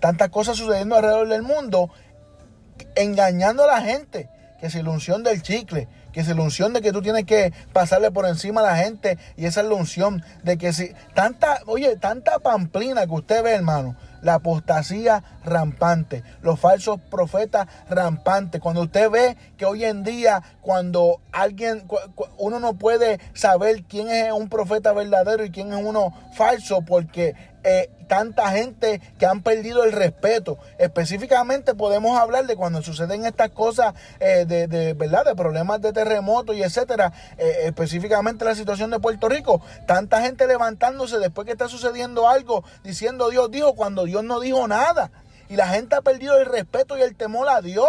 tantas 0.00 0.30
cosas 0.30 0.56
sucediendo 0.56 0.96
alrededor 0.96 1.28
del 1.28 1.42
mundo, 1.42 1.90
engañando 2.94 3.64
a 3.64 3.66
la 3.66 3.80
gente, 3.80 4.28
que 4.60 4.70
si 4.70 4.82
la 4.82 5.18
del 5.18 5.42
chicle, 5.42 5.88
que 6.12 6.24
si 6.24 6.34
la 6.34 6.68
de 6.68 6.82
que 6.82 6.92
tú 6.92 7.02
tienes 7.02 7.24
que 7.24 7.52
pasarle 7.72 8.10
por 8.10 8.26
encima 8.26 8.60
a 8.60 8.64
la 8.64 8.76
gente, 8.76 9.18
y 9.36 9.46
esa 9.46 9.62
es 9.62 9.66
la 9.66 10.22
de 10.42 10.58
que 10.58 10.72
si 10.72 10.92
tanta, 11.14 11.60
oye, 11.66 11.96
tanta 11.96 12.38
pamplina 12.38 13.06
que 13.06 13.12
usted 13.12 13.42
ve, 13.42 13.52
hermano, 13.52 13.96
la 14.22 14.34
apostasía 14.34 15.22
rampante, 15.44 16.24
los 16.40 16.58
falsos 16.58 17.00
profetas 17.10 17.66
rampantes. 17.90 18.60
Cuando 18.60 18.82
usted 18.82 19.10
ve 19.10 19.36
que 19.56 19.66
hoy 19.66 19.84
en 19.84 20.02
día, 20.02 20.42
cuando 20.62 21.20
alguien, 21.32 21.86
uno 22.38 22.60
no 22.60 22.74
puede 22.74 23.20
saber 23.34 23.84
quién 23.84 24.08
es 24.08 24.32
un 24.32 24.48
profeta 24.48 24.92
verdadero 24.92 25.44
y 25.44 25.50
quién 25.50 25.72
es 25.72 25.84
uno 25.84 26.14
falso, 26.34 26.82
porque 26.82 27.34
eh, 27.64 27.90
tanta 28.08 28.50
gente 28.50 29.00
que 29.18 29.26
han 29.26 29.42
perdido 29.42 29.84
el 29.84 29.92
respeto. 29.92 30.58
Específicamente 30.78 31.74
podemos 31.74 32.18
hablar 32.18 32.46
de 32.46 32.56
cuando 32.56 32.82
suceden 32.82 33.24
estas 33.24 33.50
cosas 33.50 33.94
eh, 34.20 34.44
de, 34.46 34.94
verdad, 34.94 35.24
de 35.24 35.34
problemas 35.34 35.80
de 35.80 35.92
terremoto 35.92 36.52
y 36.52 36.62
etcétera. 36.62 37.12
Eh, 37.38 37.60
específicamente 37.64 38.44
la 38.44 38.54
situación 38.54 38.90
de 38.90 39.00
Puerto 39.00 39.28
Rico. 39.28 39.62
Tanta 39.86 40.20
gente 40.20 40.46
levantándose 40.46 41.18
después 41.18 41.46
que 41.46 41.52
está 41.52 41.68
sucediendo 41.68 42.28
algo, 42.28 42.64
diciendo 42.84 43.30
Dios 43.30 43.50
dijo 43.50 43.74
cuando 43.74 44.04
Dios 44.04 44.22
no 44.24 44.40
dijo 44.40 44.68
nada. 44.68 45.10
Y 45.48 45.56
la 45.56 45.68
gente 45.68 45.96
ha 45.96 46.02
perdido 46.02 46.38
el 46.38 46.46
respeto 46.46 46.98
y 46.98 47.02
el 47.02 47.16
temor 47.16 47.48
a 47.48 47.60
Dios. 47.62 47.88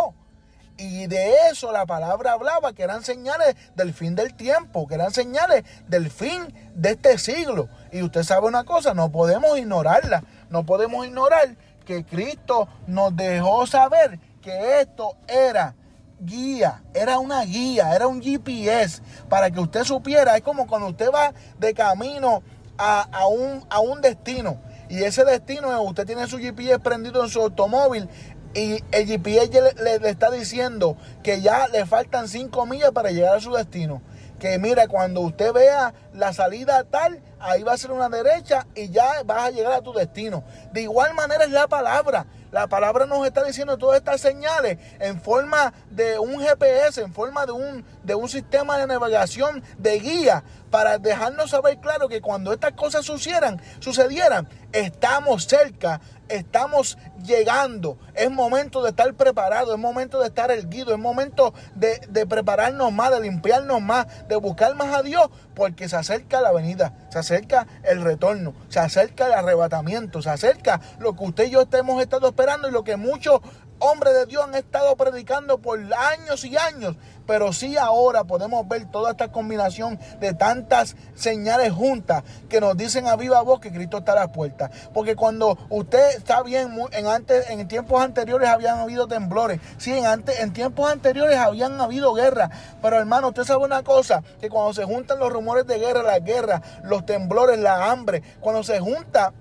Y 0.78 1.06
de 1.08 1.50
eso 1.52 1.72
la 1.72 1.86
palabra 1.86 2.34
hablaba, 2.34 2.74
que 2.74 2.84
eran 2.84 3.04
señales 3.04 3.56
del 3.76 3.94
fin 3.94 4.16
del 4.16 4.34
tiempo, 4.34 4.88
que 4.88 4.96
eran 4.96 5.12
señales 5.12 5.64
del 5.88 6.10
fin 6.10 6.54
de 6.74 6.92
este 6.92 7.18
siglo. 7.18 7.70
Y 7.92 8.02
usted 8.02 8.24
sabe 8.24 8.48
una 8.48 8.64
cosa, 8.64 8.94
no 8.94 9.12
podemos 9.12 9.58
ignorarla, 9.58 10.24
no 10.50 10.66
podemos 10.66 11.06
ignorar 11.06 11.56
que 11.86 12.04
Cristo 12.04 12.68
nos 12.88 13.16
dejó 13.16 13.68
saber 13.68 14.20
que 14.42 14.82
esto 14.82 15.16
era 15.28 15.76
guía, 16.20 16.82
era 16.94 17.20
una 17.20 17.44
guía, 17.44 17.96
era 17.96 18.08
un 18.08 18.22
GPS 18.22 19.02
para 19.30 19.52
que 19.52 19.60
usted 19.60 19.84
supiera. 19.84 20.36
Es 20.36 20.42
como 20.42 20.66
cuando 20.66 20.88
usted 20.88 21.12
va 21.14 21.34
de 21.60 21.74
camino 21.74 22.42
a, 22.78 23.28
un, 23.28 23.64
a 23.70 23.80
un 23.80 24.02
destino 24.02 24.58
y 24.94 25.04
ese 25.04 25.24
destino, 25.26 25.82
usted 25.82 26.06
tiene 26.06 26.28
su 26.28 26.38
GPS 26.38 26.78
prendido 26.80 27.24
en 27.24 27.30
su 27.30 27.42
automóvil 27.42 28.08
y 28.54 28.84
el 28.92 29.08
GPS 29.08 29.74
le, 29.82 30.10
está 30.10 30.30
diciendo 30.30 30.96
que 31.24 31.42
ya 31.42 31.68
le 31.68 31.86
faltan 31.86 32.28
5 32.28 32.66
millas 32.66 32.92
para 32.92 33.12
llegar 33.12 33.36
a 33.36 33.42
su 33.42 33.52
destino. 33.52 34.02
Que 34.40 34.60
mira, 34.60 34.88
cuando 34.88 35.22
usted 35.22 35.54
vea 35.54 35.94
la 36.14 36.34
salida 36.34 36.84
tal, 36.84 37.22
ahí 37.40 37.64
va 37.64 37.74
a 37.74 37.78
ser 37.78 37.92
una 37.92 38.10
derecha 38.10 38.68
y 38.76 38.90
ya 38.90 39.24
vas 39.26 39.48
a 39.48 39.52
llegar 39.52 39.74
a 39.74 39.82
tu 39.82 39.94
destino. 39.94 40.44
De 40.72 40.82
igual 40.82 41.14
manera 41.14 41.46
es 41.46 41.52
la 41.52 41.68
palabra. 41.68 42.26
La 42.52 42.68
palabra 42.68 43.08
nos 43.08 43.26
está 43.26 43.44
diciendo 43.44 43.78
todas 43.78 43.98
estas 43.98 44.22
señales 44.22 44.78
en 45.00 45.20
forma 45.20 45.74
de 45.90 46.20
un 46.20 46.40
GPS, 46.40 47.02
en 47.02 47.12
forma 47.12 47.48
de 47.48 47.54
un, 47.54 47.84
de 48.04 48.14
un 48.14 48.30
sistema 48.30 48.78
de 48.78 48.86
navegación 48.86 49.64
de 49.80 49.98
guía 50.00 50.44
para 50.70 51.00
dejarnos 51.00 51.50
saber 51.50 51.80
claro 51.80 52.10
que 52.10 52.22
cuando 52.22 52.54
estas 52.54 52.74
cosas 52.74 53.06
sucedieran, 53.06 53.60
sucedieran 53.80 54.48
estamos 54.72 55.46
cerca 55.46 56.00
estamos 56.30 56.98
llegando. 57.24 57.98
Es 58.14 58.30
momento 58.30 58.84
de 58.84 58.90
estar 58.90 59.12
preparado, 59.14 59.74
es 59.74 59.80
momento 59.80 60.20
de 60.20 60.28
estar 60.28 60.52
erguido, 60.52 60.94
es 60.94 61.00
momento 61.00 61.54
de, 61.76 62.26
prepararnos 62.28 62.92
más, 62.92 63.12
de 63.12 63.22
limpiarnos 63.22 63.82
más, 63.82 64.08
de 64.28 64.36
buscar 64.36 64.76
más 64.76 64.96
a 64.96 65.02
Dios, 65.02 65.30
porque 65.56 65.90
se 65.90 65.96
acerca 65.96 66.42
la 66.42 66.52
venida, 66.52 66.94
se 67.10 67.20
acerca 67.20 67.68
el 67.84 68.02
retorno, 68.02 68.54
se 68.70 68.80
acerca 68.80 69.28
el 69.28 69.34
arrebatamiento, 69.34 70.22
se 70.22 70.30
acerca 70.30 70.82
lo 71.00 71.16
que 71.16 71.24
usted 71.24 71.46
y 71.46 71.52
yo 71.52 71.64
hemos 71.72 72.02
estado 72.02 72.28
esperando 72.28 72.68
y 72.68 72.72
lo 72.72 72.84
que 72.84 72.98
muchos 72.98 73.42
hombres 73.84 74.14
de 74.14 74.26
Dios 74.26 74.44
han 74.44 74.56
estado 74.56 74.96
predicando 74.96 75.58
por 75.58 75.80
años 75.94 76.46
y 76.46 76.56
años, 76.58 76.96
pero 77.28 77.52
sí 77.52 77.78
ahora 77.78 78.24
podemos 78.24 78.68
ver 78.68 78.90
toda 78.90 79.12
esta 79.12 79.32
combinación 79.32 80.00
de 80.20 80.34
tantas 80.34 80.96
señales 81.16 81.74
juntas 81.74 82.24
que 82.50 82.62
nos 82.62 82.78
dicen 82.78 83.08
a 83.08 83.16
viva 83.16 83.42
voz 83.42 83.60
que 83.60 83.72
Cristo 83.72 83.98
está 83.98 84.14
a 84.14 84.16
la 84.16 84.32
puerta. 84.32 84.72
Porque 84.94 85.16
cuando 85.16 85.58
usted 85.70 86.18
está 86.18 86.42
bien, 86.44 86.74
en, 86.92 87.08
antes, 87.08 87.50
en 87.50 87.68
tiempos 87.68 88.02
anteriores 88.02 88.50
habían 88.50 88.80
habido 88.80 89.08
temblores, 89.08 89.60
sí, 89.78 89.92
en, 89.92 90.06
antes, 90.06 90.40
en 90.40 90.54
tiempos 90.54 90.90
anteriores 90.90 91.38
habían 91.38 91.80
habido 91.82 92.14
guerra, 92.14 92.50
pero 92.82 92.98
hermano, 92.98 93.30
usted 93.30 93.44
sabe 93.44 93.66
una 93.66 93.84
cosa, 93.84 94.24
que 94.40 94.50
cuando 94.50 94.74
se 94.74 94.86
juntan 94.86 95.20
los 95.20 95.32
rumores 95.32 95.68
de 95.68 95.78
guerra, 95.78 96.04
la 96.04 96.20
guerra, 96.20 96.62
los 96.84 97.06
temblores, 97.06 97.60
la 97.60 97.92
hambre, 97.92 98.24
cuando 98.40 98.64
se 98.64 98.80
junta 98.80 99.34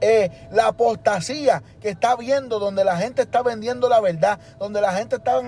eh, 0.00 0.30
la 0.50 0.68
apostasía 0.68 1.62
que 1.80 1.90
está 1.90 2.16
viendo, 2.16 2.58
donde 2.58 2.84
la 2.84 2.96
gente 2.96 3.22
está 3.22 3.42
vendiendo 3.42 3.88
la 3.88 4.00
verdad, 4.00 4.38
donde 4.58 4.80
la 4.80 4.92
gente 4.92 5.16
está 5.16 5.40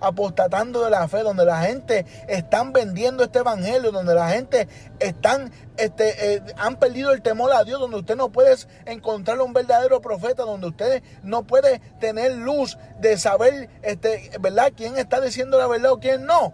apostatando 0.00 0.84
de 0.84 0.90
la 0.90 1.08
fe, 1.08 1.22
donde 1.22 1.44
la 1.44 1.62
gente 1.62 2.06
están 2.28 2.72
vendiendo 2.72 3.24
este 3.24 3.40
evangelio, 3.40 3.90
donde 3.90 4.14
la 4.14 4.30
gente 4.30 4.68
están, 5.00 5.52
este, 5.76 6.34
eh, 6.34 6.42
han 6.56 6.76
perdido 6.76 7.12
el 7.12 7.22
temor 7.22 7.52
a 7.52 7.64
Dios, 7.64 7.80
donde 7.80 7.98
usted 7.98 8.16
no 8.16 8.30
puede 8.30 8.54
encontrar 8.86 9.40
un 9.40 9.52
verdadero 9.52 10.00
profeta, 10.00 10.44
donde 10.44 10.68
usted 10.68 11.02
no 11.22 11.42
puede 11.44 11.80
tener 11.98 12.32
luz 12.32 12.78
de 13.00 13.16
saber, 13.18 13.68
este, 13.82 14.30
¿verdad?, 14.40 14.72
quién 14.76 14.98
está 14.98 15.20
diciendo 15.20 15.58
la 15.58 15.66
verdad 15.66 15.92
o 15.92 15.98
quién 15.98 16.26
no. 16.26 16.52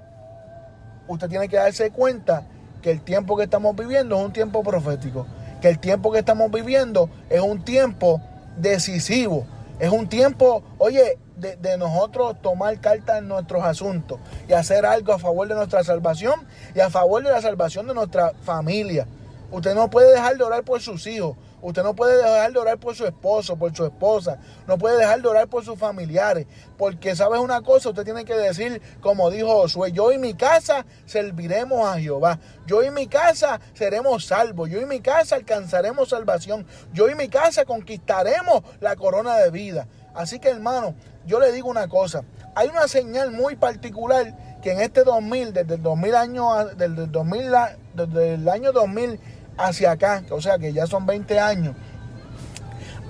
Usted 1.06 1.28
tiene 1.28 1.48
que 1.48 1.56
darse 1.56 1.90
cuenta 1.90 2.46
que 2.80 2.90
el 2.90 3.02
tiempo 3.02 3.37
que 3.37 3.44
estamos 3.44 3.76
viviendo 3.76 4.16
es 4.16 4.24
un 4.24 4.33
tiempo 4.33 4.62
profético 4.62 5.26
que 5.61 5.68
el 5.68 5.79
tiempo 5.79 6.11
que 6.11 6.18
estamos 6.18 6.51
viviendo 6.51 7.11
es 7.29 7.40
un 7.40 7.64
tiempo 7.64 8.20
decisivo. 8.57 9.46
Es 9.79 9.90
un 9.90 10.09
tiempo, 10.09 10.62
oye, 10.79 11.18
de, 11.37 11.79
nosotros 11.79 12.37
tomar 12.42 12.79
carta 12.81 13.18
en 13.18 13.29
nuestros 13.29 13.64
asuntos 13.64 14.18
y 14.49 14.53
hacer 14.53 14.85
algo 14.85 15.12
a 15.12 15.18
favor 15.18 15.49
de 15.49 15.55
nuestra 15.55 15.83
salvación 15.83 16.46
y 16.75 16.81
a 16.81 16.90
favor 16.90 17.23
de 17.23 17.31
la 17.31 17.40
salvación 17.40 17.87
de 17.87 17.94
nuestra 17.94 18.33
familia. 18.42 19.07
Usted 19.51 19.75
no 19.75 19.88
puede 19.88 20.12
dejar 20.12 20.37
de 20.37 20.44
orar 20.44 20.64
por 20.64 20.81
sus 20.81 21.07
hijos. 21.07 21.37
Usted 21.62 21.83
no 21.83 21.94
puede 21.94 22.16
dejar 22.16 22.53
de 22.53 22.59
orar 22.59 22.79
por 22.79 22.94
su 22.94 23.07
esposo, 23.07 23.57
por 23.57 23.75
su 23.77 23.85
esposa. 23.85 24.38
No 24.66 24.79
puede 24.79 24.99
dejar 24.99 25.20
de 25.20 25.29
orar 25.29 25.49
por 25.49 25.64
sus 25.64 25.79
familiares. 25.79 26.46
Porque 26.79 27.14
sabes 27.14 27.40
una 27.40 27.61
cosa, 27.62 27.90
usted 27.90 28.05
tiene 28.05 28.25
que 28.25 28.35
decir, 28.35 28.81
como 29.01 29.31
dijo 29.31 29.49
Josué, 29.49 29.92
yo 29.92 30.12
y 30.12 30.18
mi 30.18 30.35
casa 30.35 30.87
serviremos 31.05 31.87
a 31.87 31.99
Jehová. 31.99 32.38
Yo 32.66 32.83
y 32.83 32.90
mi 32.90 33.07
casa 33.07 33.61
seremos 33.75 34.27
salvos. 34.27 34.70
Yo 34.70 34.81
y 34.81 34.87
mi 34.87 35.01
casa 35.01 35.37
alcanzaremos 35.37 36.09
salvación. 36.09 36.66
Yo 36.92 37.11
y 37.11 37.14
mi 37.14 37.29
casa 37.29 37.64
conquistaremos 37.64 38.62
la 38.81 38.96
corona 38.96 39.37
de 39.37 39.51
vida. 39.51 39.87
Así 40.14 40.38
que 40.38 40.49
hermano, 40.49 40.94
yo 41.27 41.40
le 41.40 41.53
digo 41.53 41.68
una 41.68 41.88
cosa. 41.88 42.25
Hay 42.55 42.68
una 42.68 42.88
señal 42.88 43.31
muy 43.31 43.57
particular 43.57 44.35
que 44.61 44.73
en 44.73 44.81
este 44.81 45.05
2000, 45.05 45.53
desde 45.53 45.75
el 45.75 45.83
2000 45.83 46.14
año, 46.14 46.64
desde 46.66 46.85
el 46.87 47.12
2000, 47.12 47.53
desde 47.94 48.35
el 48.35 48.49
año 48.49 48.73
2000 48.73 49.20
hacia 49.57 49.93
acá, 49.93 50.23
o 50.31 50.41
sea 50.41 50.59
que 50.59 50.73
ya 50.73 50.87
son 50.87 51.07
20 51.07 51.39
años, 51.39 51.75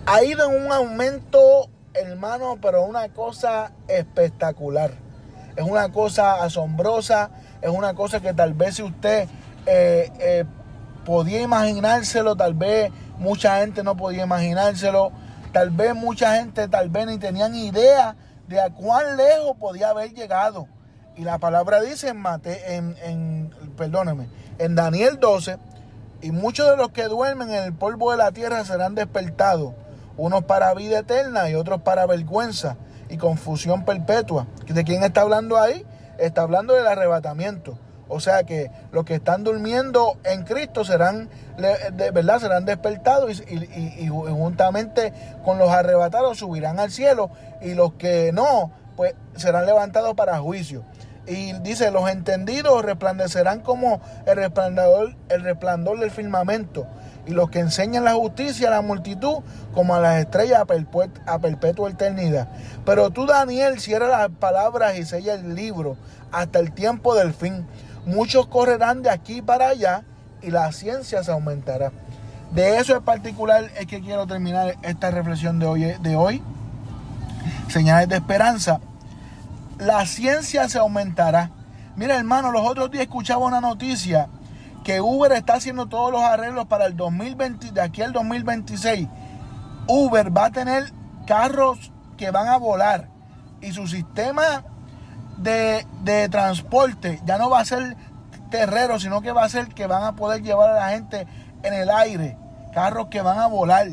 ha 0.06 0.24
ido 0.24 0.50
en 0.50 0.66
un 0.66 0.72
aumento, 0.72 1.68
hermano, 1.94 2.58
pero 2.60 2.82
una 2.82 3.08
cosa 3.10 3.72
espectacular. 3.86 4.92
Es 5.56 5.64
una 5.64 5.92
cosa 5.92 6.42
asombrosa, 6.42 7.30
es 7.60 7.70
una 7.70 7.94
cosa 7.94 8.20
que 8.20 8.32
tal 8.32 8.54
vez 8.54 8.76
si 8.76 8.82
usted 8.82 9.28
eh, 9.66 10.10
eh, 10.18 10.44
podía 11.04 11.42
imaginárselo, 11.42 12.36
tal 12.36 12.54
vez 12.54 12.90
mucha 13.18 13.60
gente 13.60 13.82
no 13.82 13.96
podía 13.96 14.24
imaginárselo, 14.24 15.12
tal 15.52 15.70
vez 15.70 15.94
mucha 15.94 16.36
gente 16.36 16.68
tal 16.68 16.88
vez 16.88 17.06
ni 17.06 17.18
tenían 17.18 17.54
idea 17.54 18.16
de 18.48 18.60
a 18.60 18.70
cuán 18.70 19.16
lejos 19.16 19.56
podía 19.58 19.90
haber 19.90 20.12
llegado. 20.12 20.66
Y 21.16 21.22
la 21.22 21.38
palabra 21.38 21.80
dice 21.80 22.08
en, 22.08 22.16
Mate, 22.16 22.74
en, 22.76 22.96
en, 23.02 23.50
perdóneme, 23.76 24.28
en 24.58 24.74
Daniel 24.74 25.18
12, 25.20 25.58
y 26.22 26.32
muchos 26.32 26.68
de 26.68 26.76
los 26.76 26.90
que 26.90 27.04
duermen 27.04 27.50
en 27.50 27.64
el 27.64 27.72
polvo 27.72 28.10
de 28.10 28.16
la 28.16 28.32
tierra 28.32 28.64
serán 28.64 28.94
despertados, 28.94 29.72
unos 30.16 30.44
para 30.44 30.74
vida 30.74 31.00
eterna 31.00 31.48
y 31.48 31.54
otros 31.54 31.82
para 31.82 32.06
vergüenza 32.06 32.76
y 33.08 33.16
confusión 33.16 33.84
perpetua. 33.84 34.46
¿De 34.66 34.84
quién 34.84 35.02
está 35.02 35.22
hablando 35.22 35.58
ahí? 35.58 35.84
Está 36.18 36.42
hablando 36.42 36.74
del 36.74 36.86
arrebatamiento. 36.86 37.78
O 38.08 38.18
sea 38.18 38.42
que 38.42 38.70
los 38.90 39.04
que 39.04 39.14
están 39.14 39.44
durmiendo 39.44 40.18
en 40.24 40.42
Cristo 40.42 40.84
serán, 40.84 41.30
de 41.56 42.10
verdad, 42.10 42.40
serán 42.40 42.64
despertados 42.64 43.40
y, 43.48 43.54
y, 44.04 44.08
juntamente 44.08 45.12
con 45.44 45.58
los 45.58 45.70
arrebatados 45.70 46.38
subirán 46.38 46.80
al 46.80 46.90
cielo 46.90 47.30
y 47.62 47.74
los 47.74 47.92
que 47.94 48.32
no, 48.32 48.72
pues 48.96 49.14
serán 49.36 49.64
levantados 49.64 50.14
para 50.14 50.38
juicio. 50.40 50.82
Y 51.30 51.52
dice, 51.60 51.92
los 51.92 52.10
entendidos 52.10 52.84
resplandecerán 52.84 53.60
como 53.60 54.00
el 54.26 54.34
resplandor, 54.34 55.14
el 55.28 55.42
resplandor 55.44 56.00
del 56.00 56.10
firmamento. 56.10 56.88
Y 57.24 57.30
los 57.30 57.50
que 57.50 57.60
enseñan 57.60 58.02
la 58.02 58.14
justicia 58.14 58.66
a 58.66 58.72
la 58.72 58.82
multitud 58.82 59.36
como 59.72 59.94
a 59.94 60.00
las 60.00 60.18
estrellas 60.18 60.60
a, 60.60 61.38
perpetua 61.38 61.88
eternidad. 61.88 62.48
Pero 62.84 63.10
tú, 63.10 63.26
Daniel, 63.26 63.78
cierra 63.78 64.08
las 64.08 64.30
palabras 64.30 64.98
y 64.98 65.04
sella 65.04 65.34
el 65.34 65.54
libro 65.54 65.96
hasta 66.32 66.58
el 66.58 66.72
tiempo 66.72 67.14
del 67.14 67.32
fin. 67.32 67.64
Muchos 68.06 68.48
correrán 68.48 69.02
de 69.02 69.10
aquí 69.10 69.40
para 69.40 69.68
allá 69.68 70.02
y 70.42 70.50
la 70.50 70.72
ciencia 70.72 71.22
se 71.22 71.30
aumentará. 71.30 71.92
De 72.50 72.78
eso 72.78 72.96
en 72.96 73.04
particular 73.04 73.70
es 73.78 73.86
que 73.86 74.00
quiero 74.00 74.26
terminar 74.26 74.74
esta 74.82 75.12
reflexión 75.12 75.60
de 75.60 75.66
hoy. 75.66 75.82
De 76.02 76.16
hoy. 76.16 76.42
Señales 77.68 78.08
de 78.08 78.16
esperanza 78.16 78.80
la 79.80 80.04
ciencia 80.06 80.68
se 80.68 80.78
aumentará. 80.78 81.50
Mira, 81.96 82.16
hermano, 82.16 82.52
los 82.52 82.66
otros 82.66 82.90
días 82.90 83.02
escuchaba 83.02 83.46
una 83.46 83.60
noticia 83.60 84.28
que 84.84 85.00
Uber 85.00 85.32
está 85.32 85.54
haciendo 85.54 85.86
todos 85.86 86.12
los 86.12 86.22
arreglos 86.22 86.66
para 86.66 86.86
el 86.86 86.96
2020, 86.96 87.72
de 87.72 87.80
aquí 87.80 88.02
al 88.02 88.12
2026. 88.12 89.08
Uber 89.88 90.36
va 90.36 90.46
a 90.46 90.50
tener 90.50 90.92
carros 91.26 91.92
que 92.16 92.30
van 92.30 92.48
a 92.48 92.58
volar 92.58 93.08
y 93.60 93.72
su 93.72 93.86
sistema 93.86 94.64
de, 95.38 95.86
de 96.02 96.28
transporte 96.28 97.20
ya 97.24 97.38
no 97.38 97.50
va 97.50 97.60
a 97.60 97.64
ser 97.64 97.96
terrero, 98.50 99.00
sino 99.00 99.22
que 99.22 99.32
va 99.32 99.44
a 99.44 99.48
ser 99.48 99.68
que 99.68 99.86
van 99.86 100.04
a 100.04 100.12
poder 100.12 100.42
llevar 100.42 100.70
a 100.70 100.74
la 100.74 100.88
gente 100.90 101.26
en 101.62 101.72
el 101.72 101.88
aire, 101.90 102.36
carros 102.74 103.06
que 103.06 103.22
van 103.22 103.38
a 103.38 103.46
volar. 103.46 103.88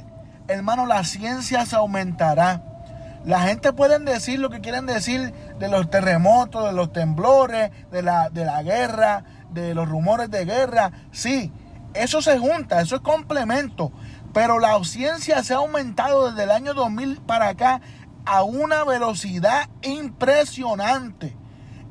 Hermano, 0.50 0.86
la 0.86 1.04
ciencia 1.04 1.66
se 1.66 1.76
aumentará. 1.76 2.62
La 3.26 3.42
gente 3.42 3.74
puede 3.74 4.00
decir 4.00 4.40
lo 4.40 4.50
que 4.50 4.62
quieren 4.62 4.86
decir 4.86 5.34
de 5.60 5.68
los 5.68 5.90
terremotos, 5.90 6.66
de 6.66 6.74
los 6.74 6.92
temblores, 6.92 7.72
de 7.92 8.02
la, 8.02 8.30
de 8.30 8.46
la 8.46 8.64
guerra, 8.64 9.24
de 9.52 9.74
los 9.74 9.88
rumores 9.88 10.30
de 10.30 10.46
guerra. 10.46 10.92
Sí, 11.12 11.52
eso 11.94 12.22
se 12.22 12.38
junta, 12.40 12.82
eso 12.82 12.96
es 12.96 13.02
complemento. 13.02 13.92
Pero 14.34 14.60
la 14.60 14.82
ciencia 14.84 15.44
se 15.44 15.54
ha 15.54 15.58
aumentado 15.58 16.30
desde 16.30 16.44
el 16.44 16.52
año 16.52 16.74
2000 16.74 17.22
para 17.22 17.50
acá 17.50 17.82
a 18.26 18.44
una 18.44 18.84
velocidad 18.84 19.70
impresionante. 19.82 21.36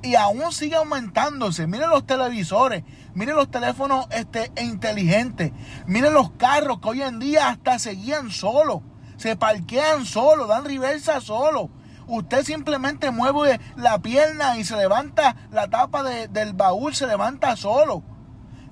Y 0.03 0.15
aún 0.15 0.53
sigue 0.53 0.77
aumentándose. 0.77 1.67
Miren 1.67 1.91
los 1.91 2.07
televisores, 2.07 2.85
miren 3.15 3.35
los 3.35 3.51
teléfonos 3.51 4.07
este, 4.11 4.53
inteligentes, 4.63 5.53
miren 5.87 6.13
los 6.13 6.31
carros 6.33 6.81
que 6.81 6.89
hoy 6.89 7.03
en 7.03 7.19
día 7.19 7.49
hasta 7.49 7.79
seguían 7.79 8.31
solos 8.31 8.83
se 9.17 9.37
parquean 9.37 10.05
solo, 10.05 10.47
dan 10.47 10.65
reversa 10.65 11.21
solo. 11.21 11.71
Usted 12.09 12.45
simplemente 12.45 13.11
mueve 13.11 13.61
la 13.77 13.99
pierna 13.99 14.59
y 14.59 14.65
se 14.65 14.77
levanta 14.77 15.37
la 15.51 15.69
tapa 15.69 16.03
del 16.03 16.53
baúl, 16.53 16.95
se 16.95 17.07
levanta 17.07 17.57
solo. 17.57 18.03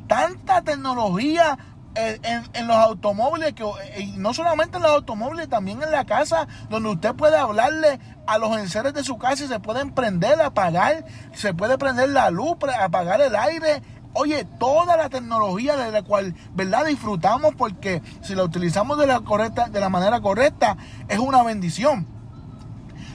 Tanta 0.07 0.63
tecnología 0.63 1.59
en, 1.97 2.67
los 2.67 2.77
automóviles, 2.77 3.55
que, 3.55 3.65
y 3.99 4.13
no 4.17 4.35
solamente 4.35 4.77
en 4.77 4.83
los 4.83 4.93
automóviles, 4.93 5.49
también 5.49 5.83
en 5.83 5.91
la 5.91 6.05
casa, 6.05 6.47
donde 6.69 6.91
usted 6.91 7.15
puede 7.15 7.37
hablarle 7.37 8.01
a 8.27 8.39
los 8.39 8.57
enseres 8.57 8.95
de 8.95 9.05
su 9.05 9.19
casa 9.19 9.45
y 9.45 9.49
se 9.49 9.61
pueden 9.61 9.93
prender, 9.93 10.41
apagar, 10.41 11.05
se 11.33 11.55
puede 11.55 11.79
prender 11.79 12.11
la 12.11 12.31
luz, 12.31 12.57
apagar 12.81 13.21
el 13.21 13.35
aire, 13.37 13.83
Oye, 14.17 14.47
toda 14.61 14.97
la 14.97 15.09
tecnología 15.09 15.77
de 15.77 15.91
la 15.91 16.03
cual, 16.03 16.37
¿verdad? 16.55 16.85
Disfrutamos 16.87 17.57
porque 17.57 18.01
si 18.23 18.37
la 18.37 18.45
utilizamos 18.45 18.97
de 18.97 19.09
la, 19.09 19.21
correcta, 19.21 19.69
de 19.69 19.81
la 19.81 19.89
manera 19.89 20.21
correcta, 20.21 20.77
es 21.09 21.19
una 21.19 21.43
bendición. 21.43 22.14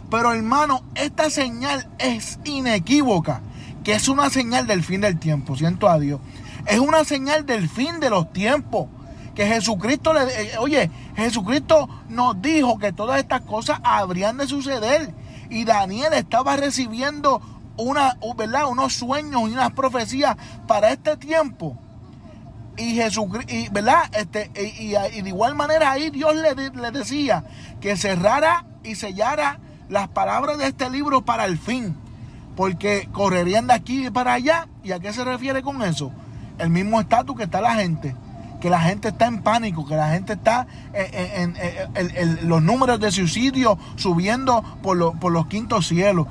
Pero 0.09 0.33
hermano, 0.33 0.83
esta 0.95 1.29
señal 1.29 1.87
es 1.99 2.39
inequívoca, 2.43 3.41
que 3.83 3.93
es 3.93 4.07
una 4.07 4.29
señal 4.29 4.65
del 4.65 4.83
fin 4.83 5.01
del 5.01 5.19
tiempo, 5.19 5.55
siento 5.55 5.87
a 5.87 5.99
Dios. 5.99 6.19
Es 6.65 6.79
una 6.79 7.03
señal 7.03 7.45
del 7.45 7.69
fin 7.69 7.99
de 7.99 8.09
los 8.09 8.31
tiempos. 8.33 8.87
Que 9.35 9.45
Jesucristo 9.45 10.13
le... 10.13 10.23
Eh, 10.23 10.57
oye, 10.57 10.91
Jesucristo 11.15 11.87
nos 12.09 12.41
dijo 12.41 12.77
que 12.77 12.91
todas 12.91 13.19
estas 13.19 13.41
cosas 13.41 13.79
habrían 13.83 14.37
de 14.37 14.47
suceder. 14.47 15.13
Y 15.49 15.63
Daniel 15.63 16.13
estaba 16.13 16.57
recibiendo 16.57 17.41
una, 17.77 18.17
¿verdad? 18.35 18.67
unos 18.67 18.93
sueños 18.93 19.49
y 19.49 19.53
unas 19.53 19.71
profecías 19.71 20.35
para 20.67 20.91
este 20.91 21.15
tiempo. 21.17 21.77
Y 22.77 22.95
Jesucristo, 22.95 23.53
y, 23.53 23.69
¿verdad? 23.69 24.03
Este, 24.13 24.51
y, 24.55 24.91
de 25.21 25.29
igual 25.29 25.55
manera 25.55 25.91
ahí 25.91 26.09
Dios 26.09 26.35
le, 26.35 26.53
le 26.53 26.91
decía 26.91 27.43
que 27.79 27.95
cerrara 27.95 28.65
y 28.83 28.95
sellara 28.95 29.59
las 29.89 30.07
palabras 30.07 30.57
de 30.57 30.67
este 30.67 30.89
libro 30.89 31.21
para 31.21 31.45
el 31.45 31.57
fin. 31.57 31.95
Porque 32.55 33.09
correrían 33.11 33.67
de 33.67 33.73
aquí 33.73 34.09
para 34.09 34.33
allá. 34.33 34.67
¿Y 34.83 34.91
a 34.91 34.99
qué 34.99 35.11
se 35.11 35.23
refiere 35.23 35.61
con 35.61 35.81
eso? 35.81 36.11
El 36.57 36.69
mismo 36.69 36.99
estatus 36.99 37.35
que 37.35 37.43
está 37.43 37.61
la 37.61 37.75
gente. 37.75 38.15
Que 38.59 38.69
la 38.69 38.81
gente 38.81 39.09
está 39.09 39.27
en 39.27 39.41
pánico, 39.41 39.85
que 39.85 39.95
la 39.95 40.09
gente 40.09 40.33
está 40.33 40.67
en, 40.93 42.47
los 42.47 42.61
números 42.61 42.99
de 42.99 43.11
suicidio 43.11 43.77
subiendo 43.95 44.63
por, 44.81 45.17
por 45.19 45.31
los 45.31 45.47
quintos 45.47 45.87
cielos, 45.87 46.27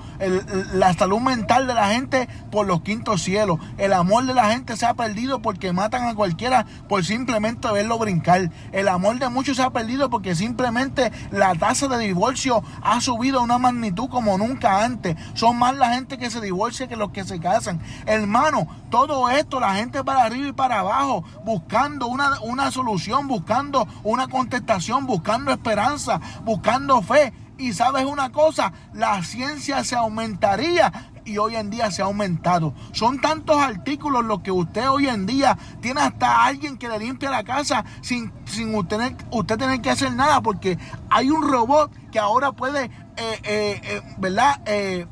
la 0.72 0.92
salud 0.94 1.20
mental 1.20 1.66
de 1.66 1.74
la 1.74 1.88
gente 1.88 2.28
por 2.50 2.66
los 2.66 2.82
quintos 2.82 3.22
cielos, 3.22 3.58
el 3.78 3.92
amor 3.92 4.26
de 4.26 4.34
la 4.34 4.50
gente 4.50 4.76
se 4.76 4.86
ha 4.86 4.94
perdido 4.94 5.40
porque 5.40 5.72
matan 5.72 6.06
a 6.06 6.14
cualquiera 6.14 6.66
por 6.88 7.04
simplemente 7.04 7.70
verlo 7.70 7.98
brincar, 7.98 8.50
el 8.72 8.88
amor 8.88 9.18
de 9.18 9.28
muchos 9.28 9.56
se 9.56 9.62
ha 9.62 9.70
perdido 9.70 10.10
porque 10.10 10.34
simplemente 10.34 11.12
la 11.30 11.54
tasa 11.54 11.88
de 11.88 11.98
divorcio 11.98 12.62
ha 12.82 13.00
subido 13.00 13.40
a 13.40 13.42
una 13.42 13.58
magnitud 13.58 14.08
como 14.08 14.38
nunca 14.38 14.84
antes, 14.84 15.16
son 15.34 15.58
más 15.58 15.76
la 15.76 15.94
gente 15.94 16.18
que 16.18 16.30
se 16.30 16.40
divorcia 16.40 16.88
que 16.88 16.96
los 16.96 17.10
que 17.10 17.24
se 17.24 17.40
casan, 17.40 17.80
hermano, 18.06 18.66
todo 18.90 19.28
esto, 19.30 19.60
la 19.60 19.74
gente 19.74 20.02
para 20.04 20.24
arriba 20.24 20.48
y 20.48 20.52
para 20.52 20.80
abajo, 20.80 21.24
buscando 21.44 22.06
una, 22.42 22.70
solución, 22.70 23.28
buscando 23.28 23.86
una 24.02 24.28
contestación, 24.28 25.06
buscando 25.06 25.52
esperanza, 25.52 26.20
buscando 26.44 27.02
fe. 27.02 27.32
Y 27.58 27.72
sabes 27.72 28.04
una 28.04 28.30
cosa, 28.30 28.72
la 28.92 29.22
ciencia 29.24 29.82
se 29.82 29.96
aumentaría 29.96 31.10
y 31.24 31.38
hoy 31.38 31.56
en 31.56 31.70
día 31.70 31.90
se 31.90 32.02
ha 32.02 32.06
aumentado. 32.06 32.72
Son 32.92 33.20
tantos 33.20 33.58
artículos 33.58 34.24
los 34.24 34.40
que 34.40 34.52
usted 34.52 34.88
hoy 34.88 35.08
en 35.08 35.26
día 35.26 35.58
tiene 35.80 36.00
hasta 36.00 36.44
alguien 36.44 36.78
que 36.78 36.88
le 36.88 36.98
limpia 36.98 37.30
la 37.30 37.44
casa 37.44 37.84
sin, 38.00 38.32
sin 38.44 38.74
usted, 38.74 39.14
usted 39.30 39.58
tener 39.58 39.80
que 39.80 39.90
hacer 39.90 40.12
nada 40.14 40.40
porque 40.40 40.78
hay 41.10 41.30
un 41.30 41.42
robot 41.42 41.92
que 42.10 42.18
ahora 42.18 42.52
puede 42.52 42.90
eh, 43.18 43.40
eh, 43.44 43.80
eh, 43.82 44.02
¿verdad? 44.18 44.60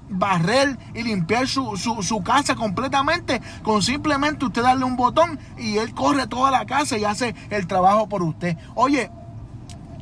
barrer 0.09 0.79
y 0.95 1.03
limpiar 1.03 1.49
su, 1.49 1.77
su, 1.77 2.03
su, 2.03 2.23
casa 2.23 2.55
completamente 2.55 3.40
con 3.62 3.83
simplemente 3.83 4.45
usted 4.45 4.62
darle 4.62 4.85
un 4.85 4.97
botón 4.97 5.38
y 5.59 5.79
él 5.79 5.92
corre 5.95 6.27
toda 6.27 6.51
la 6.51 6.66
casa 6.66 6.97
y 6.97 7.05
hace 7.05 7.35
el 7.51 7.66
trabajo 7.66 8.09
por 8.09 8.23
usted. 8.23 8.57
Oye, 8.75 9.11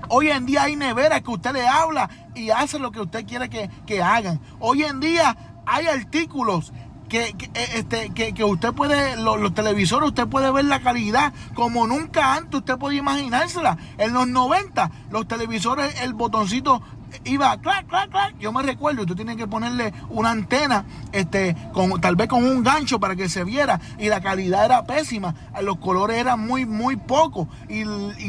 Hoy 0.09 0.29
en 0.29 0.47
día 0.47 0.64
hay 0.64 0.77
neveras 0.77 1.23
que 1.23 1.31
usted 1.31 1.53
le 1.53 1.67
habla 1.67 2.11
y 2.35 2.51
hace 2.51 2.79
lo 2.79 2.90
que 2.90 3.01
usted 3.01 3.27
quiere 3.27 3.49
que, 3.49 4.03
hagan. 4.03 4.40
Hoy 4.61 4.83
en 4.85 5.01
día 5.01 5.37
hay 5.67 5.87
artículos 5.87 6.73
que, 7.09 7.35
que, 7.35 7.51
este, 7.75 8.11
que, 8.11 8.45
usted 8.45 8.73
puede, 8.73 9.17
los, 9.17 9.55
televisores, 9.55 10.09
usted 10.09 10.27
puede 10.27 10.51
ver 10.51 10.64
la 10.64 10.81
calidad 10.81 11.33
como 11.55 11.87
nunca 11.87 12.35
antes 12.35 12.61
usted 12.61 12.77
podía 12.77 12.99
imaginársela. 12.99 13.79
En 13.99 14.12
los 14.12 14.27
90, 14.27 14.90
los 15.11 15.27
televisores, 15.27 16.01
el 16.03 16.12
botoncito 16.12 16.83
iba 17.24 17.57
clac, 17.59 17.87
clac, 17.87 18.11
clac. 18.11 18.38
Yo 18.38 18.53
me 18.53 18.62
recuerdo, 18.62 19.07
tú 19.07 19.14
tienes 19.14 19.37
que 19.37 19.46
ponerle 19.46 19.92
una 20.11 20.31
antena, 20.31 20.85
este, 21.12 21.57
con, 21.72 22.00
tal 22.00 22.16
vez 22.16 22.29
con 22.29 22.44
un 22.44 22.62
gancho 22.62 23.00
para 23.00 23.16
que 23.16 23.29
se 23.29 23.44
viera. 23.44 23.81
Y 23.98 24.09
la 24.09 24.20
calidad 24.20 24.64
era 24.64 24.85
pésima. 24.85 25.35
Los 25.62 25.79
colores 25.79 26.18
eran 26.18 26.40
muy, 26.40 26.66
muy 26.66 26.96
pocos. 26.96 27.48
Y, 27.68 27.85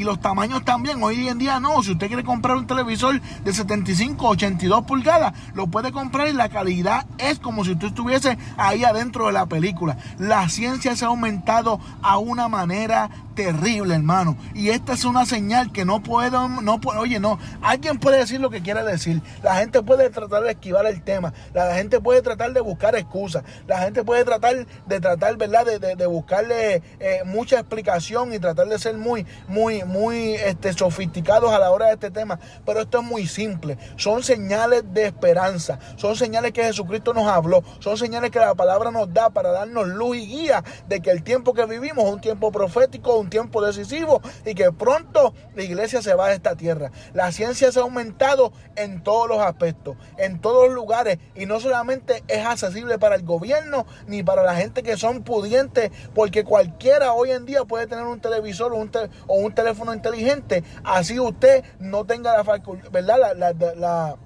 los 0.05 0.19
tamaños 0.19 0.63
también. 0.63 1.01
Hoy 1.01 1.27
en 1.27 1.39
día 1.39 1.59
no. 1.59 1.81
Si 1.81 1.91
usted 1.91 2.07
quiere 2.07 2.23
comprar 2.23 2.57
un 2.57 2.67
televisor 2.67 3.19
de 3.21 3.53
75, 3.53 4.27
82 4.27 4.85
pulgadas, 4.85 5.33
lo 5.53 5.67
puede 5.67 5.91
comprar 5.91 6.27
y 6.27 6.33
la 6.33 6.49
calidad 6.49 7.05
es 7.17 7.39
como 7.39 7.65
si 7.65 7.71
usted 7.71 7.87
estuviese 7.87 8.37
ahí 8.57 8.83
adentro 8.83 9.27
de 9.27 9.33
la 9.33 9.47
película. 9.47 9.97
La 10.19 10.47
ciencia 10.49 10.95
se 10.95 11.05
ha 11.05 11.07
aumentado 11.07 11.79
a 12.03 12.17
una 12.17 12.47
manera 12.47 13.09
terrible, 13.35 13.93
hermano. 13.93 14.37
Y 14.53 14.69
esta 14.69 14.93
es 14.93 15.05
una 15.05 15.25
señal 15.25 15.71
que 15.71 15.85
no 15.85 16.01
puedo, 16.01 16.47
no 16.47 16.79
puedo, 16.79 16.99
oye, 16.99 17.19
no, 17.19 17.37
alguien 17.61 17.99
puede 17.99 18.19
decir 18.19 18.39
lo 18.39 18.49
que 18.49 18.61
quiera 18.61 18.83
decir. 18.83 19.21
La 19.43 19.55
gente 19.55 19.83
puede 19.83 20.09
tratar 20.09 20.43
de 20.43 20.51
esquivar 20.51 20.85
el 20.85 21.03
tema. 21.03 21.33
La 21.53 21.75
gente 21.75 21.99
puede 21.99 22.21
tratar 22.21 22.53
de 22.53 22.61
buscar 22.61 22.95
excusas. 22.95 23.43
La 23.67 23.79
gente 23.79 24.03
puede 24.03 24.23
tratar 24.23 24.65
de 24.85 24.99
tratar, 24.99 25.37
¿verdad? 25.37 25.65
De, 25.65 26.05
buscarle 26.05 26.81
eh, 26.99 27.21
mucha 27.25 27.59
explicación 27.59 28.33
y 28.33 28.39
tratar 28.39 28.67
de 28.67 28.79
ser 28.79 28.97
muy, 28.97 29.25
muy, 29.47 29.83
muy 29.83 30.35
este, 30.35 30.71
sofisticados 30.71 31.51
a 31.51 31.59
la 31.59 31.71
hora 31.71 31.87
de 31.87 31.93
este 31.93 32.11
tema. 32.11 32.39
Pero 32.65 32.81
esto 32.81 32.99
es 32.99 33.03
muy 33.03 33.27
simple. 33.27 33.77
Son 33.97 34.23
señales 34.23 34.83
de 34.93 35.05
esperanza. 35.05 35.79
Son 35.97 36.15
señales 36.15 36.53
que 36.53 36.63
Jesucristo 36.63 37.13
nos 37.13 37.27
habló. 37.27 37.63
Son 37.79 37.97
señales 37.97 38.31
que 38.31 38.39
la 38.39 38.55
palabra 38.55 38.91
nos 38.91 39.13
da 39.13 39.29
para 39.29 39.51
darnos 39.51 39.87
luz 39.87 40.17
y 40.17 40.27
guía 40.27 40.63
de 40.87 41.01
que 41.01 41.11
el 41.11 41.23
tiempo 41.23 41.53
que 41.53 41.65
vivimos 41.65 42.05
es 42.05 42.13
un 42.13 42.21
tiempo 42.21 42.51
profético, 42.51 43.24
tiempo 43.29 43.63
decisivo 43.65 44.21
y 44.45 44.55
que 44.55 44.71
pronto 44.71 45.33
la 45.55 45.63
iglesia 45.63 46.01
se 46.01 46.13
va 46.13 46.29
de 46.29 46.35
esta 46.35 46.55
tierra. 46.55 46.91
La 47.13 47.31
ciencia 47.31 47.71
se 47.71 47.79
ha 47.79 47.83
aumentado 47.83 48.53
en 48.75 49.03
todos 49.03 49.27
los 49.27 49.39
aspectos, 49.39 49.95
en 50.17 50.39
todos 50.39 50.67
los 50.67 50.75
lugares 50.75 51.19
y 51.35 51.45
no 51.45 51.59
solamente 51.59 52.23
es 52.27 52.45
accesible 52.45 52.99
para 52.99 53.15
el 53.15 53.23
gobierno 53.23 53.85
ni 54.07 54.23
para 54.23 54.43
la 54.43 54.55
gente 54.55 54.83
que 54.83 54.97
son 54.97 55.23
pudientes, 55.23 55.91
porque 56.13 56.43
cualquiera 56.43 57.13
hoy 57.13 57.31
en 57.31 57.45
día 57.45 57.65
puede 57.65 57.87
tener 57.87 58.05
un 58.05 58.19
televisor 58.19 58.73
o 58.73 58.77
un, 58.77 58.91
o 59.27 59.35
un 59.35 59.53
teléfono 59.53 59.93
inteligente, 59.93 60.63
así 60.83 61.19
usted 61.19 61.63
no 61.79 62.05
tenga 62.05 62.35
la 62.35 62.43
facultad, 62.43 62.91
¿verdad? 62.91 63.35
la 63.35 64.17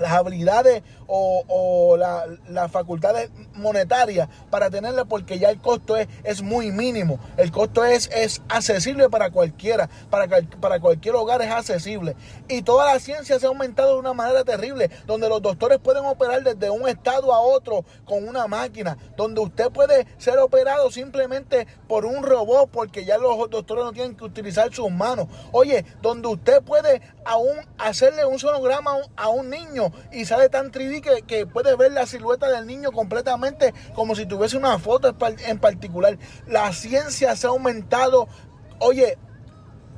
las 0.00 0.12
habilidades 0.12 0.82
o, 1.10 1.96
las 1.96 2.70
facultades 2.70 3.30
monetarias 3.54 4.28
para 4.50 4.70
tenerla 4.70 5.04
porque 5.04 5.38
ya 5.38 5.50
el 5.50 5.60
costo 5.60 5.96
es, 5.96 6.08
es 6.24 6.42
muy 6.42 6.70
mínimo. 6.70 7.18
El 7.36 7.50
costo 7.50 7.84
es, 7.84 8.08
es 8.12 8.42
accesible 8.48 9.08
para 9.08 9.30
cualquiera, 9.30 9.88
para, 10.08 10.28
para 10.60 10.80
cualquier 10.80 11.14
hogar 11.16 11.42
es 11.42 11.50
accesible. 11.50 12.16
Y 12.48 12.62
toda 12.62 12.92
la 12.92 13.00
ciencia 13.00 13.38
se 13.38 13.46
ha 13.46 13.48
aumentado 13.48 13.94
de 13.94 14.00
una 14.00 14.12
manera 14.12 14.44
terrible, 14.44 14.90
donde 15.06 15.28
los 15.28 15.42
doctores 15.42 15.78
pueden 15.78 16.04
operar 16.04 16.42
desde 16.42 16.70
un 16.70 16.88
estado 16.88 17.34
a 17.34 17.40
otro 17.40 17.84
con 18.04 18.26
una 18.26 18.46
máquina, 18.46 18.96
donde 19.16 19.40
usted 19.40 19.70
puede 19.70 20.06
ser 20.18 20.38
operado 20.38 20.90
simplemente 20.90 21.66
por 21.88 22.04
un 22.04 22.22
robot 22.22 22.70
porque 22.70 23.04
ya 23.04 23.18
los 23.18 23.50
doctores 23.50 23.84
no 23.84 23.92
tienen 23.92 24.16
que 24.16 24.24
utilizar 24.24 24.72
sus 24.72 24.90
manos. 24.90 25.26
Oye, 25.52 25.84
donde 26.02 26.28
usted 26.28 26.62
puede 26.62 27.02
aún 27.24 27.56
hacerle 27.78 28.24
un 28.24 28.38
sonograma 28.38 28.96
a 29.16 29.28
un 29.28 29.50
niño 29.50 29.92
y 30.12 30.24
sale 30.24 30.48
tan 30.48 30.70
3D 31.00 31.24
que, 31.24 31.46
puede 31.46 31.76
ver 31.76 31.92
la 31.92 32.06
silueta 32.06 32.50
del 32.50 32.66
niño 32.66 32.92
completamente 32.92 33.72
como 33.94 34.14
si 34.14 34.26
tuviese 34.26 34.56
una 34.56 34.78
foto 34.78 35.14
en 35.46 35.58
particular. 35.58 36.18
La 36.46 36.72
ciencia 36.72 37.36
se 37.36 37.46
ha 37.46 37.50
aumentado, 37.50 38.28
oye, 38.78 39.18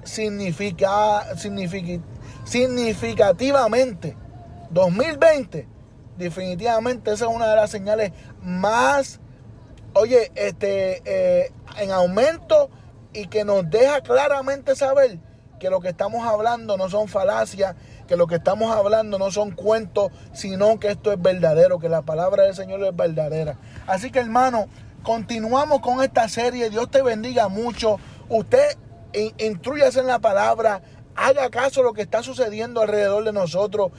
significa, 0.05 1.25
significativamente. 2.45 4.17
2020, 4.71 5.69
definitivamente 6.17 7.13
esa 7.13 7.27
es 7.27 7.31
una 7.35 7.49
de 7.49 7.57
las 7.57 7.71
señales 7.71 8.13
más, 8.43 9.21
oye, 9.95 10.33
este, 10.35 11.03
eh, 11.05 11.53
en 11.79 11.91
aumento 11.91 12.71
y 13.13 13.27
que 13.27 13.45
nos 13.45 13.69
deja 13.69 14.01
claramente 14.01 14.75
saber 14.75 15.19
que 15.61 15.69
lo 15.71 15.81
que 15.81 15.91
estamos 15.91 16.27
hablando 16.27 16.77
no 16.77 16.89
son 16.89 17.07
falacias, 17.07 17.77
que 18.07 18.17
lo 18.17 18.27
que 18.27 18.37
estamos 18.37 18.75
hablando 18.75 19.19
no 19.19 19.31
son 19.31 19.53
cuentos, 19.53 20.13
sino 20.33 20.79
que 20.79 20.89
esto 20.89 21.13
es 21.13 21.21
verdadero, 21.21 21.79
que 21.79 21.89
la 21.89 22.03
palabra 22.03 22.45
del 22.45 22.55
Señor 22.55 22.83
es 22.85 22.95
verdadera. 22.95 23.57
Así 23.87 24.11
que 24.11 24.19
hermano, 24.19 24.67
continuamos 25.03 25.81
con 25.81 26.03
esta 26.03 26.29
serie. 26.29 26.71
Dios 26.71 26.91
te 26.91 27.03
bendiga 27.03 27.49
mucho. 27.49 27.99
Usted 28.29 28.77
intruyase 29.39 30.01
en 30.01 30.07
la 30.07 30.19
palabra, 30.19 30.83
haga 31.15 31.51
caso 31.51 31.83
lo 31.83 31.93
que 31.93 32.03
está 32.03 32.23
sucediendo 32.23 32.81
alrededor 32.81 33.25
de 33.25 33.33
nosotros. 33.33 33.93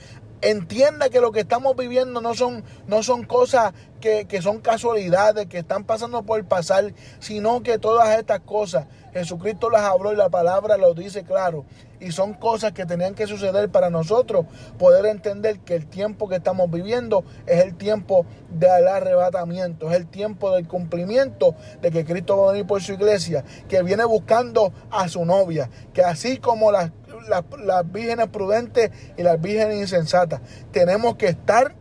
Entienda 0.44 1.08
que 1.08 1.20
lo 1.20 1.32
que 1.32 1.40
estamos 1.40 1.74
viviendo 1.74 2.20
no 2.20 2.34
son, 2.34 2.64
no 2.86 3.02
son 3.02 3.24
cosas 3.24 3.72
que, 4.00 4.26
que 4.26 4.42
son 4.42 4.60
casualidades, 4.60 5.46
que 5.46 5.58
están 5.58 5.84
pasando 5.84 6.22
por 6.22 6.44
pasar, 6.44 6.92
sino 7.18 7.62
que 7.62 7.78
todas 7.78 8.18
estas 8.18 8.40
cosas 8.40 8.86
Jesucristo 9.14 9.70
las 9.70 9.82
habló 9.82 10.12
y 10.12 10.16
la 10.16 10.28
palabra 10.28 10.76
lo 10.76 10.92
dice 10.92 11.22
claro. 11.22 11.64
Y 12.00 12.10
son 12.10 12.34
cosas 12.34 12.72
que 12.72 12.84
tenían 12.84 13.14
que 13.14 13.28
suceder 13.28 13.70
para 13.70 13.88
nosotros 13.88 14.44
poder 14.76 15.06
entender 15.06 15.60
que 15.60 15.76
el 15.76 15.86
tiempo 15.86 16.28
que 16.28 16.34
estamos 16.34 16.68
viviendo 16.68 17.24
es 17.46 17.62
el 17.62 17.76
tiempo 17.76 18.26
del 18.50 18.88
arrebatamiento, 18.88 19.88
es 19.88 19.96
el 19.96 20.08
tiempo 20.08 20.50
del 20.50 20.66
cumplimiento 20.66 21.54
de 21.80 21.92
que 21.92 22.04
Cristo 22.04 22.36
va 22.36 22.48
a 22.48 22.52
venir 22.52 22.66
por 22.66 22.82
su 22.82 22.92
iglesia, 22.92 23.44
que 23.68 23.82
viene 23.84 24.04
buscando 24.04 24.72
a 24.90 25.08
su 25.08 25.24
novia, 25.24 25.70
que 25.94 26.02
así 26.02 26.38
como 26.38 26.72
las, 26.72 26.90
las, 27.28 27.44
las 27.62 27.90
vírgenes 27.90 28.28
prudentes 28.28 28.90
y 29.16 29.22
las 29.22 29.40
vírgenes 29.40 29.78
insensatas, 29.78 30.40
tenemos 30.72 31.16
que 31.16 31.28
estar 31.28 31.74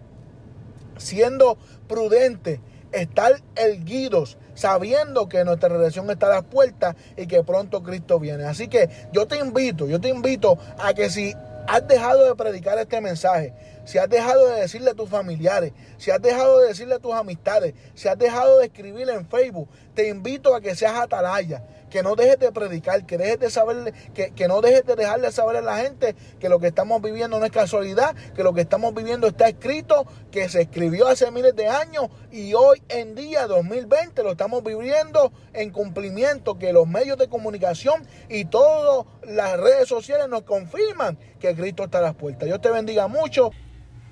siendo 0.98 1.58
prudentes, 1.88 2.60
estar 2.92 3.42
erguidos, 3.56 4.38
sabiendo 4.54 5.28
que 5.28 5.44
nuestra 5.44 5.70
relación 5.70 6.10
está 6.10 6.28
a 6.28 6.36
las 6.36 6.44
puertas 6.44 6.96
y 7.18 7.28
que 7.28 7.44
pronto 7.44 7.84
Cristo 7.84 8.20
viene. 8.20 8.46
Así 8.46 8.68
que 8.68 8.90
yo 9.12 9.28
te 9.28 9.38
invito, 9.38 9.88
yo 9.88 10.00
te 10.00 10.10
invito 10.10 10.58
a 10.78 10.94
que 10.94 11.10
si 11.10 11.34
has 11.68 11.88
dejado 11.88 12.26
de 12.26 12.36
predicar 12.36 12.78
este 12.78 13.02
mensaje, 13.02 13.54
si 13.86 13.98
has 13.98 14.10
dejado 14.10 14.48
de 14.50 14.62
decirle 14.62 14.92
a 14.92 14.94
tus 14.94 15.10
familiares, 15.10 15.74
si 15.98 16.12
has 16.12 16.22
dejado 16.22 16.60
de 16.60 16.70
decirle 16.70 16.96
a 16.96 17.00
tus 17.00 17.14
amistades, 17.14 17.74
si 17.96 18.08
has 18.08 18.18
dejado 18.18 18.60
de 18.60 18.66
escribirle 18.66 19.14
en 19.14 19.28
Facebook, 19.28 19.70
te 19.94 20.08
invito 20.10 20.56
a 20.56 20.62
que 20.62 20.76
seas 20.76 20.96
atalaya, 20.96 21.64
que 21.94 22.02
no 22.02 22.16
dejes 22.16 22.40
de 22.40 22.52
predicar, 22.52 23.06
que 23.06 23.20
dejes 23.20 23.40
de 23.40 23.52
saber, 23.52 23.94
que, 24.16 24.32
que 24.32 24.48
no 24.48 24.62
dejes 24.62 24.84
de 24.84 24.96
dejarle 24.96 25.32
saber 25.32 25.58
a 25.58 25.62
la 25.62 25.78
gente 25.78 26.16
que 26.40 26.50
lo 26.50 26.60
que 26.60 26.66
estamos 26.66 27.00
viviendo 27.04 27.38
no 27.38 27.46
es 27.46 27.52
casualidad, 27.52 28.16
que 28.36 28.42
lo 28.42 28.52
que 28.52 28.62
estamos 28.62 28.96
viviendo 28.96 29.28
está 29.28 29.48
escrito, 29.48 30.08
que 30.32 30.50
se 30.50 30.62
escribió 30.64 31.08
hace 31.08 31.30
miles 31.30 31.56
de 31.56 31.68
años 31.68 32.06
y 32.32 32.56
hoy 32.56 32.82
en 32.90 33.14
día 33.14 33.46
2020 33.46 34.24
lo 34.24 34.32
estamos 34.32 34.64
viviendo 34.64 35.32
en 35.54 35.70
cumplimiento, 35.70 36.58
que 36.58 36.74
los 36.74 36.88
medios 36.88 37.20
de 37.20 37.28
comunicación 37.30 38.08
y 38.28 38.46
todas 38.46 39.06
las 39.28 39.60
redes 39.60 39.88
sociales 39.88 40.28
nos 40.30 40.42
confirman 40.42 41.20
que 41.40 41.54
Cristo 41.54 41.84
está 41.84 42.00
a 42.00 42.02
las 42.02 42.16
puertas. 42.16 42.48
Dios 42.48 42.60
te 42.60 42.72
bendiga 42.72 43.08
mucho. 43.08 43.52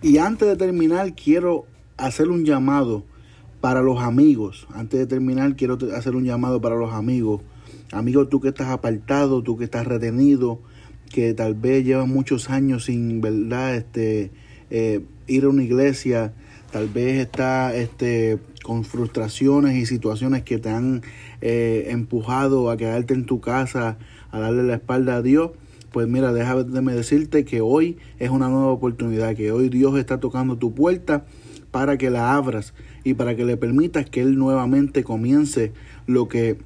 Y 0.03 0.19
antes 0.19 0.47
de 0.47 0.55
terminar, 0.55 1.15
quiero 1.15 1.65
hacer 1.97 2.29
un 2.29 2.45
llamado 2.45 3.05
para 3.59 3.81
los 3.81 4.03
amigos. 4.03 4.67
Antes 4.71 4.99
de 4.99 5.07
terminar, 5.07 5.55
quiero 5.55 5.79
hacer 5.95 6.15
un 6.15 6.25
llamado 6.25 6.61
para 6.61 6.75
los 6.75 6.93
amigos. 6.93 7.41
Amigo, 7.91 8.27
tú 8.27 8.39
que 8.39 8.49
estás 8.49 8.69
apartado, 8.69 9.43
tú 9.43 9.57
que 9.57 9.65
estás 9.65 9.85
retenido, 9.85 10.61
que 11.11 11.33
tal 11.33 11.55
vez 11.55 11.83
llevas 11.83 12.07
muchos 12.07 12.49
años 12.49 12.85
sin, 12.85 13.19
¿verdad? 13.19 13.75
Este, 13.75 14.31
eh, 14.69 15.01
ir 15.27 15.43
a 15.43 15.49
una 15.49 15.63
iglesia, 15.63 16.33
tal 16.71 16.87
vez 16.87 17.19
está 17.19 17.75
este, 17.75 18.39
con 18.63 18.85
frustraciones 18.85 19.75
y 19.75 19.85
situaciones 19.85 20.43
que 20.43 20.57
te 20.57 20.69
han 20.69 21.01
eh, 21.41 21.87
empujado 21.89 22.69
a 22.69 22.77
quedarte 22.77 23.13
en 23.13 23.25
tu 23.25 23.41
casa, 23.41 23.97
a 24.31 24.39
darle 24.39 24.63
la 24.63 24.75
espalda 24.75 25.17
a 25.17 25.21
Dios. 25.21 25.51
Pues 25.91 26.07
mira, 26.07 26.31
déjame 26.31 26.93
decirte 26.93 27.43
que 27.43 27.59
hoy 27.59 27.97
es 28.19 28.29
una 28.29 28.47
nueva 28.47 28.71
oportunidad, 28.71 29.35
que 29.35 29.51
hoy 29.51 29.67
Dios 29.67 29.99
está 29.99 30.21
tocando 30.21 30.57
tu 30.57 30.73
puerta 30.73 31.25
para 31.71 31.97
que 31.97 32.09
la 32.09 32.33
abras 32.33 32.73
y 33.03 33.15
para 33.15 33.35
que 33.35 33.43
le 33.43 33.57
permitas 33.57 34.09
que 34.09 34.21
Él 34.21 34.37
nuevamente 34.37 35.03
comience 35.03 35.73
lo 36.07 36.29
que 36.29 36.57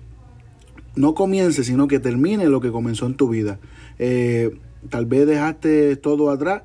no 0.96 1.14
comience, 1.14 1.64
sino 1.64 1.88
que 1.88 2.00
termine 2.00 2.48
lo 2.48 2.62
que 2.62 2.72
comenzó 2.72 3.06
en 3.06 3.16
tu 3.16 3.30
vida. 3.30 3.60
Eh, 4.00 4.58
tal 4.90 5.06
vez 5.06 5.28
dejaste 5.28 5.96
todo 5.96 6.30
atrás, 6.30 6.64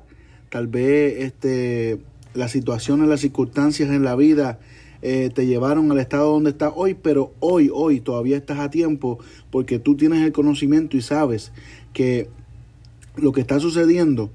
tal 0.49 0.67
vez 0.67 1.23
este, 1.23 1.99
las 2.33 2.51
situaciones, 2.51 3.07
las 3.07 3.21
circunstancias 3.21 3.89
en 3.89 4.03
la 4.03 4.15
vida 4.15 4.59
eh, 5.01 5.31
te 5.33 5.47
llevaron 5.47 5.91
al 5.91 5.99
estado 5.99 6.31
donde 6.31 6.51
estás 6.51 6.73
hoy, 6.75 6.93
pero 6.93 7.33
hoy, 7.39 7.71
hoy 7.73 7.99
todavía 8.01 8.37
estás 8.37 8.59
a 8.59 8.69
tiempo 8.69 9.19
porque 9.49 9.79
tú 9.79 9.95
tienes 9.95 10.21
el 10.21 10.31
conocimiento 10.31 10.95
y 10.95 11.01
sabes 11.01 11.51
que 11.93 12.29
lo 13.15 13.31
que 13.31 13.41
está 13.41 13.59
sucediendo 13.59 14.31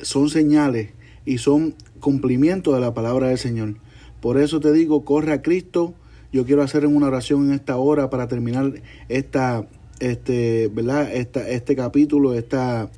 son 0.00 0.30
señales 0.30 0.90
y 1.24 1.38
son 1.38 1.74
cumplimientos 2.00 2.74
de 2.74 2.80
la 2.80 2.94
palabra 2.94 3.28
del 3.28 3.38
Señor. 3.38 3.76
Por 4.20 4.38
eso 4.38 4.60
te 4.60 4.72
digo, 4.72 5.04
corre 5.04 5.32
a 5.32 5.42
Cristo. 5.42 5.94
Yo 6.34 6.44
quiero 6.44 6.62
hacer 6.62 6.84
una 6.84 7.06
oración 7.06 7.46
en 7.46 7.54
esta 7.54 7.76
hora 7.76 8.10
para 8.10 8.26
terminar 8.26 8.82
esta, 9.08 9.68
este, 10.00 10.66
¿verdad? 10.66 11.14
Esta, 11.14 11.48
este 11.48 11.76
capítulo, 11.76 12.34
esta, 12.34 12.90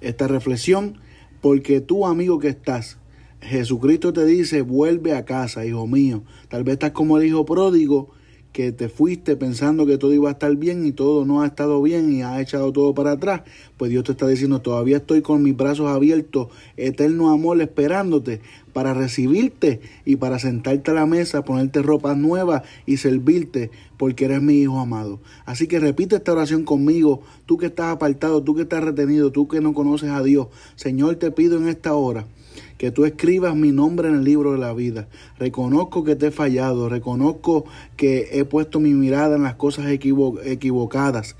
esta 0.00 0.26
reflexión, 0.26 0.98
porque 1.40 1.80
tú, 1.80 2.08
amigo 2.08 2.40
que 2.40 2.48
estás, 2.48 2.98
Jesucristo 3.40 4.12
te 4.12 4.24
dice, 4.24 4.62
vuelve 4.62 5.14
a 5.14 5.24
casa, 5.24 5.64
hijo 5.64 5.86
mío. 5.86 6.24
Tal 6.48 6.64
vez 6.64 6.72
estás 6.72 6.90
como 6.90 7.18
el 7.18 7.26
hijo 7.26 7.44
pródigo 7.44 8.10
que 8.52 8.70
te 8.70 8.88
fuiste 8.88 9.34
pensando 9.36 9.86
que 9.86 9.98
todo 9.98 10.12
iba 10.12 10.28
a 10.28 10.32
estar 10.32 10.54
bien 10.56 10.84
y 10.84 10.92
todo 10.92 11.24
no 11.24 11.42
ha 11.42 11.46
estado 11.46 11.80
bien 11.80 12.12
y 12.12 12.22
has 12.22 12.40
echado 12.40 12.72
todo 12.72 12.94
para 12.94 13.12
atrás, 13.12 13.42
pues 13.78 13.90
Dios 13.90 14.04
te 14.04 14.12
está 14.12 14.26
diciendo, 14.28 14.60
todavía 14.60 14.98
estoy 14.98 15.22
con 15.22 15.42
mis 15.42 15.56
brazos 15.56 15.88
abiertos, 15.88 16.48
eterno 16.76 17.30
amor 17.30 17.60
esperándote 17.62 18.40
para 18.72 18.94
recibirte 18.94 19.80
y 20.04 20.16
para 20.16 20.38
sentarte 20.38 20.90
a 20.90 20.94
la 20.94 21.06
mesa, 21.06 21.44
ponerte 21.44 21.82
ropa 21.82 22.14
nueva 22.14 22.62
y 22.86 22.98
servirte 22.98 23.70
porque 23.96 24.26
eres 24.26 24.42
mi 24.42 24.60
hijo 24.60 24.80
amado. 24.80 25.20
Así 25.44 25.66
que 25.66 25.80
repite 25.80 26.16
esta 26.16 26.32
oración 26.32 26.64
conmigo, 26.64 27.22
tú 27.46 27.56
que 27.56 27.66
estás 27.66 27.92
apartado, 27.92 28.42
tú 28.42 28.54
que 28.54 28.62
estás 28.62 28.84
retenido, 28.84 29.32
tú 29.32 29.48
que 29.48 29.60
no 29.60 29.72
conoces 29.74 30.10
a 30.10 30.22
Dios. 30.22 30.48
Señor, 30.76 31.16
te 31.16 31.30
pido 31.30 31.56
en 31.56 31.68
esta 31.68 31.94
hora 31.94 32.26
que 32.82 32.90
tú 32.90 33.04
escribas 33.04 33.54
mi 33.54 33.70
nombre 33.70 34.08
en 34.08 34.16
el 34.16 34.24
libro 34.24 34.50
de 34.50 34.58
la 34.58 34.72
vida. 34.72 35.06
Reconozco 35.38 36.02
que 36.02 36.16
te 36.16 36.26
he 36.26 36.30
fallado, 36.32 36.88
reconozco 36.88 37.64
que 37.96 38.30
he 38.32 38.44
puesto 38.44 38.80
mi 38.80 38.92
mirada 38.92 39.36
en 39.36 39.44
las 39.44 39.54
cosas 39.54 39.86
equivocadas, 39.88 41.36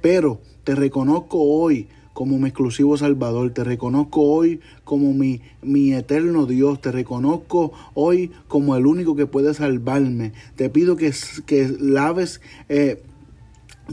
pero 0.00 0.40
te 0.64 0.74
reconozco 0.74 1.38
hoy 1.38 1.88
como 2.14 2.38
mi 2.38 2.48
exclusivo 2.48 2.96
Salvador, 2.96 3.50
te 3.50 3.62
reconozco 3.62 4.22
hoy 4.22 4.60
como 4.84 5.12
mi, 5.12 5.42
mi 5.60 5.92
eterno 5.92 6.46
Dios, 6.46 6.80
te 6.80 6.90
reconozco 6.90 7.72
hoy 7.92 8.30
como 8.48 8.74
el 8.74 8.86
único 8.86 9.16
que 9.16 9.26
puede 9.26 9.52
salvarme. 9.52 10.32
Te 10.54 10.70
pido 10.70 10.96
que, 10.96 11.12
que 11.44 11.76
laves... 11.78 12.40
Eh, 12.70 13.02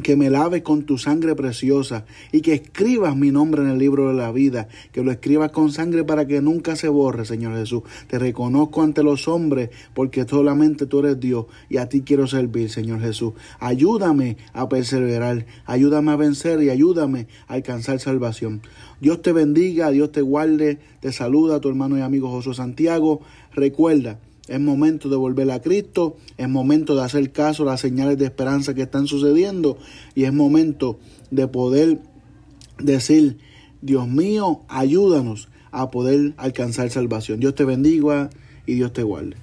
que 0.02 0.16
me 0.16 0.30
laves 0.30 0.64
con 0.64 0.84
tu 0.84 0.98
sangre 0.98 1.36
preciosa 1.36 2.06
y 2.32 2.42
que 2.42 2.54
escribas 2.54 3.16
mi 3.16 3.32
nombre 3.32 3.62
en 3.62 3.70
el 3.70 3.78
libro 3.78 4.08
de 4.08 4.16
la 4.16 4.32
vida, 4.32 4.68
que 4.92 5.04
lo 5.04 5.12
escribas 5.12 5.52
con 5.52 5.72
sangre 5.72 6.04
para 6.04 6.26
que 6.26 6.42
nunca 6.42 6.76
se 6.76 6.88
borre, 6.88 7.26
Señor 7.26 7.56
Jesús. 7.56 7.84
Te 8.08 8.18
reconozco 8.18 8.82
ante 8.82 9.04
los 9.04 9.28
hombres 9.28 9.70
porque 9.94 10.26
solamente 10.28 10.88
tú 10.88 11.00
eres 11.00 11.20
Dios 11.20 11.46
y 11.70 11.78
a 11.78 11.90
ti 11.90 12.02
quiero 12.02 12.26
servir, 12.26 12.70
Señor 12.70 13.02
Jesús. 13.02 13.34
Ayúdame 13.60 14.38
a 14.54 14.68
perseverar, 14.68 15.46
ayúdame 15.66 16.12
a 16.12 16.16
vencer 16.16 16.64
y 16.64 16.70
ayúdame 16.70 17.28
a 17.48 17.54
alcanzar 17.54 18.00
salvación. 18.00 18.62
Dios 19.00 19.22
te 19.22 19.32
bendiga, 19.32 19.92
Dios 19.92 20.12
te 20.12 20.22
guarde, 20.22 20.80
te 21.02 21.12
saluda 21.12 21.60
tu 21.60 21.70
hermano 21.70 21.98
y 21.98 22.02
amigo 22.02 22.30
Josué 22.30 22.56
Santiago. 22.56 23.22
Recuerda, 23.54 24.18
es 24.48 24.60
momento 24.60 25.10
de 25.10 25.16
volver 25.16 25.50
a 25.52 25.62
Cristo, 25.62 26.18
es 26.38 26.50
momento 26.50 26.96
de 26.96 27.04
hacer 27.04 27.32
caso 27.32 27.64
a 27.64 27.68
las 27.68 27.82
señales 27.82 28.18
de 28.18 28.26
esperanza 28.26 28.74
que 28.74 28.82
están 28.82 29.08
sucediendo 29.08 29.78
y 30.16 30.26
es 30.26 30.34
momento 30.34 31.00
de 31.32 31.48
poder 31.48 32.00
decir, 32.80 33.38
Dios 33.82 34.08
mío, 34.08 34.62
ayúdanos 34.68 35.50
a 35.72 35.92
poder 35.92 36.34
alcanzar 36.38 36.90
salvación. 36.90 37.40
Dios 37.40 37.56
te 37.56 37.66
bendiga 37.66 38.30
y 38.66 38.76
Dios 38.76 38.94
te 38.94 39.04
guarde. 39.04 39.43